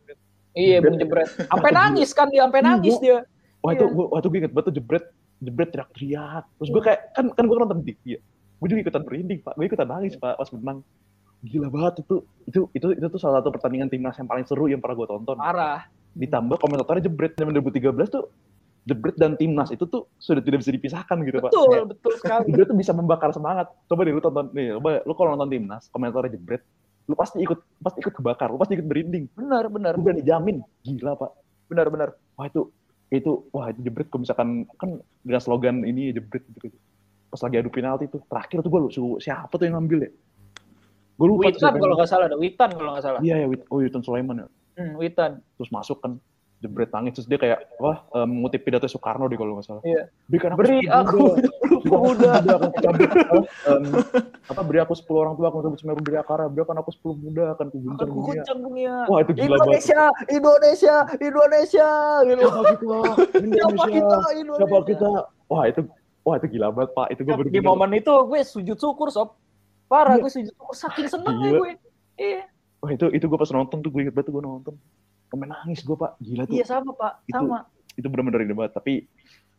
[0.53, 1.29] Iya, Bung Jebret.
[1.49, 3.19] Sampai nangis kan dia, sampai iya, nangis dia.
[3.65, 4.05] Wah itu, iya.
[4.13, 5.05] wah itu gue inget banget tuh Jebret,
[5.41, 6.45] Jebret teriak-teriak.
[6.61, 8.21] Terus gue kayak, kan kan gue nonton TV ya.
[8.61, 9.55] Gue juga ikutan merinding, Pak.
[9.57, 10.79] Gue ikutan nangis, Pak, pas menang.
[11.43, 12.17] Gila banget itu.
[12.47, 15.37] Itu itu itu tuh salah satu pertandingan timnas yang paling seru yang pernah gue tonton.
[15.41, 15.89] Parah.
[16.13, 18.29] Ditambah komentatornya Jebret zaman 2013 tuh
[18.83, 21.53] Jebret dan timnas itu tuh sudah tidak bisa dipisahkan gitu betul, pak.
[21.55, 22.45] Betul, betul sekali.
[22.51, 23.71] Jebret tuh bisa membakar semangat.
[23.87, 26.63] Coba deh lu tonton nih, coba lu kalau nonton timnas, komentatornya Jebret,
[27.07, 29.31] lu pasti ikut pasti ikut kebakar, lu pasti ikut berinding.
[29.39, 29.95] Benar, benar.
[29.95, 31.31] Gue berani jamin, gila pak.
[31.71, 32.09] Benar, benar.
[32.35, 32.75] Wah itu
[33.13, 36.79] itu wah itu jebret kalau misalkan kan dengan slogan ini jebret gitu, gitu.
[37.29, 38.91] Pas lagi adu penalti tuh, terakhir tuh gue lu
[39.21, 40.11] siapa tuh yang ngambil ya?
[41.21, 41.53] Gue lupa.
[41.53, 43.21] Witan kalau nggak salah, ada Witan kalau nggak salah.
[43.21, 44.49] Iya ya, oh Witan Sulaiman ya.
[44.79, 45.45] Hmm, Witan.
[45.59, 46.17] Terus masuk kan,
[46.63, 49.83] jebret tangis terus dia kayak wah um, mengutip pidato Soekarno deh kalau nggak salah.
[49.83, 50.07] Iya.
[50.31, 51.23] Berikan aku beri aku
[51.91, 52.33] muda.
[53.67, 53.83] um,
[54.47, 56.47] apa beri aku sepuluh orang tua akan rebut semeru dari akar.
[56.55, 58.55] Berikan aku sepuluh muda akan kuguncang dunia.
[58.55, 58.95] dunia.
[59.11, 60.31] Wah itu gila Indonesia, banget.
[60.39, 61.89] Indonesia, Indonesia,
[62.31, 62.47] gitu.
[62.47, 62.99] Siapa kita?
[63.43, 63.87] Indonesia.
[63.91, 64.19] kita?
[64.39, 64.61] Indonesia.
[64.63, 65.11] Siapa kita?
[65.51, 65.81] Wah itu
[66.23, 67.07] wah itu gila banget pak.
[67.11, 69.35] Itu gue Di momen itu gue sujud syukur sob.
[69.91, 70.23] Parah iya.
[70.23, 71.71] gue sujud syukur saking senengnya gue.
[72.23, 72.52] Iya
[72.83, 74.75] Wah itu itu gue pas nonton tuh gue inget banget gue nonton.
[75.31, 76.55] Sampai nangis gue pak, gila tuh.
[76.59, 77.59] Iya sama pak, Itu- sama.
[77.95, 78.73] Itu bener-bener ini banget.
[78.75, 79.07] Tapi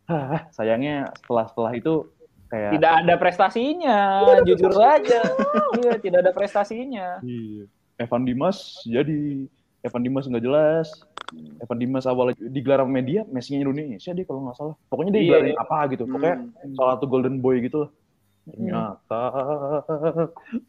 [0.05, 1.93] ah, sayangnya setelah setelah itu
[2.51, 3.97] kayak Tidak ada prestasinya,
[4.43, 5.21] jujur aja.
[5.79, 7.17] Iya, tidak ada prestasinya.
[7.23, 7.65] Iya.
[7.97, 9.47] Evan Dimas jadi
[9.81, 10.87] Evan Dimas nggak jelas.
[11.33, 14.75] Evan Dimas awalnya digelar sama media, Messi-nya Indonesia dia kalau nggak salah.
[14.85, 15.25] Pokoknya dia Iya.
[15.25, 16.03] digelarin apa gitu.
[16.05, 16.73] Pokoknya Hmm.
[16.75, 17.89] salah satu golden boy gitu lah.
[18.43, 18.53] Hmm.
[18.53, 19.21] Ternyata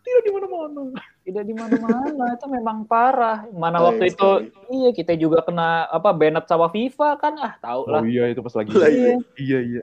[0.01, 0.83] tidak di mana-mana.
[1.25, 3.49] Tidak di mana-mana, itu memang parah.
[3.49, 4.77] Mana Baik waktu itu, sekali.
[4.77, 8.03] iya kita juga kena apa banned sama FIFA kan, ah tahu Oh lah.
[8.05, 8.71] iya itu pas lagi.
[8.71, 9.17] Iya.
[9.35, 9.83] iya iya.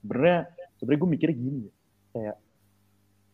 [0.00, 1.72] Sebenarnya sebenarnya gue mikirnya gini ya.
[2.10, 2.36] Kayak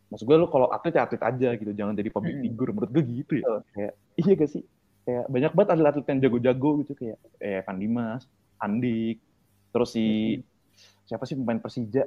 [0.07, 2.45] maksud gue lo kalau atlet ya atlet aja gitu, jangan jadi public Hmm.
[2.45, 2.71] figure.
[2.75, 3.47] Menurut gue gitu ya.
[3.71, 4.63] Kayak iya gak sih?
[5.07, 8.23] Kayak banyak banget atlet-atlet yang jago-jago gitu kayak eh, Evan Dimas,
[8.59, 9.23] Andik,
[9.71, 10.07] terus si
[11.07, 12.03] siapa sih pemain Persija?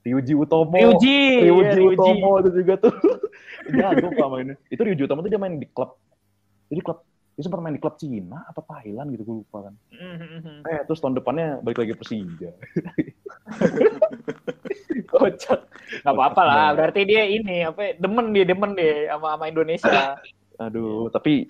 [0.00, 0.72] Ryuji Utomo.
[0.72, 1.96] Ryuji, Ryuji Ryuji.
[1.96, 2.94] Utomo itu juga tuh.
[3.68, 4.56] Jago pak mainnya.
[4.72, 6.00] Itu Ryuji Utomo tuh dia main di klub.
[6.72, 7.04] Jadi klub
[7.36, 9.74] dia sempat main di klub Cina apa Thailand gitu gue lupa kan.
[9.96, 10.60] Mhm.
[10.68, 12.52] Eh terus tahun depannya balik lagi Persija.
[15.10, 15.60] Kocak.
[16.04, 20.20] Gak apa-apa lah, berarti dia ini apa demen dia demen deh sama sama Indonesia.
[20.64, 21.48] Aduh, tapi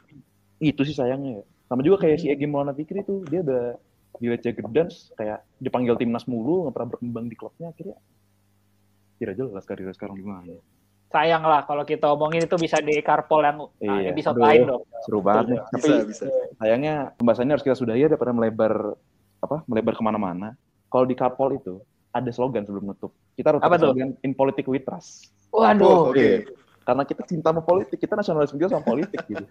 [0.62, 1.44] itu sih sayangnya ya.
[1.66, 3.74] Sama juga kayak si Egy Maulana Fikri tuh, dia udah
[4.18, 7.98] di Lecce Gedans, kayak dipanggil timnas mulu, nggak pernah berkembang di klubnya, akhirnya
[9.20, 10.56] tidak jelas karirnya sekarang gimana.
[11.10, 14.14] Sayang lah kalau kita omongin itu bisa di Karpol yang nah, Iya.
[14.14, 14.46] episode Aduh.
[14.46, 14.82] lain dong.
[15.04, 15.60] Seru banget nih.
[15.68, 16.24] Tapi Bisa, bisa.
[16.56, 18.94] sayangnya pembahasannya harus kita sudahi ya daripada melebar
[19.42, 20.54] apa melebar ke mana-mana.
[20.86, 23.10] Kalau di Karpol itu ada slogan sebelum nutup.
[23.34, 23.90] Kita harus Apa tuh?
[23.90, 25.34] slogan in politic we trust.
[25.50, 26.14] Waduh.
[26.14, 26.46] Oke.
[26.80, 29.44] Karena kita cinta sama politik, kita nasionalis juga sama politik gitu.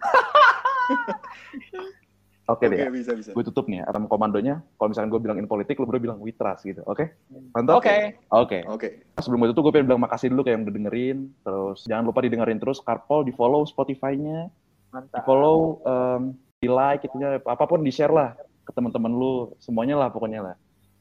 [2.50, 2.90] Oke Oke, deh, ya.
[2.90, 3.30] bisa, bisa.
[3.30, 4.58] gue tutup nih ya, komandonya.
[4.74, 6.82] Kalau misalkan gue bilang in politik, lu berdua bilang we trust gitu.
[6.90, 7.14] Oke?
[7.54, 7.78] Mantap?
[7.78, 8.18] Oke.
[8.34, 8.58] Oke.
[8.66, 8.88] Oke.
[9.22, 11.18] Sebelum gue tutup, gue pengen bilang makasih dulu kayak yang udah dengerin.
[11.46, 15.22] Terus jangan lupa didengerin terus Karpol, di follow Spotify-nya, di Mantap.
[15.22, 18.34] follow, em, di like, itunya, apa pun di share lah
[18.66, 20.56] ke teman-teman lu, semuanya lah pokoknya lah.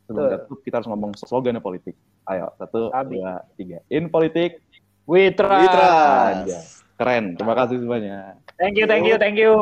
[0.06, 0.40] Sebelum Betul.
[0.46, 1.98] tutup, kita harus ngomong slogannya politik.
[2.30, 3.18] Ayo, satu, Sabi.
[3.18, 3.78] dua, tiga.
[3.90, 4.62] In politik,
[5.10, 5.66] We trust.
[5.66, 6.46] Mitra.
[6.46, 6.60] Aja.
[7.02, 7.34] keren.
[7.34, 8.38] Terima kasih semuanya.
[8.62, 9.54] Thank you, thank you, thank you.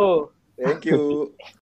[0.60, 1.32] Thank you.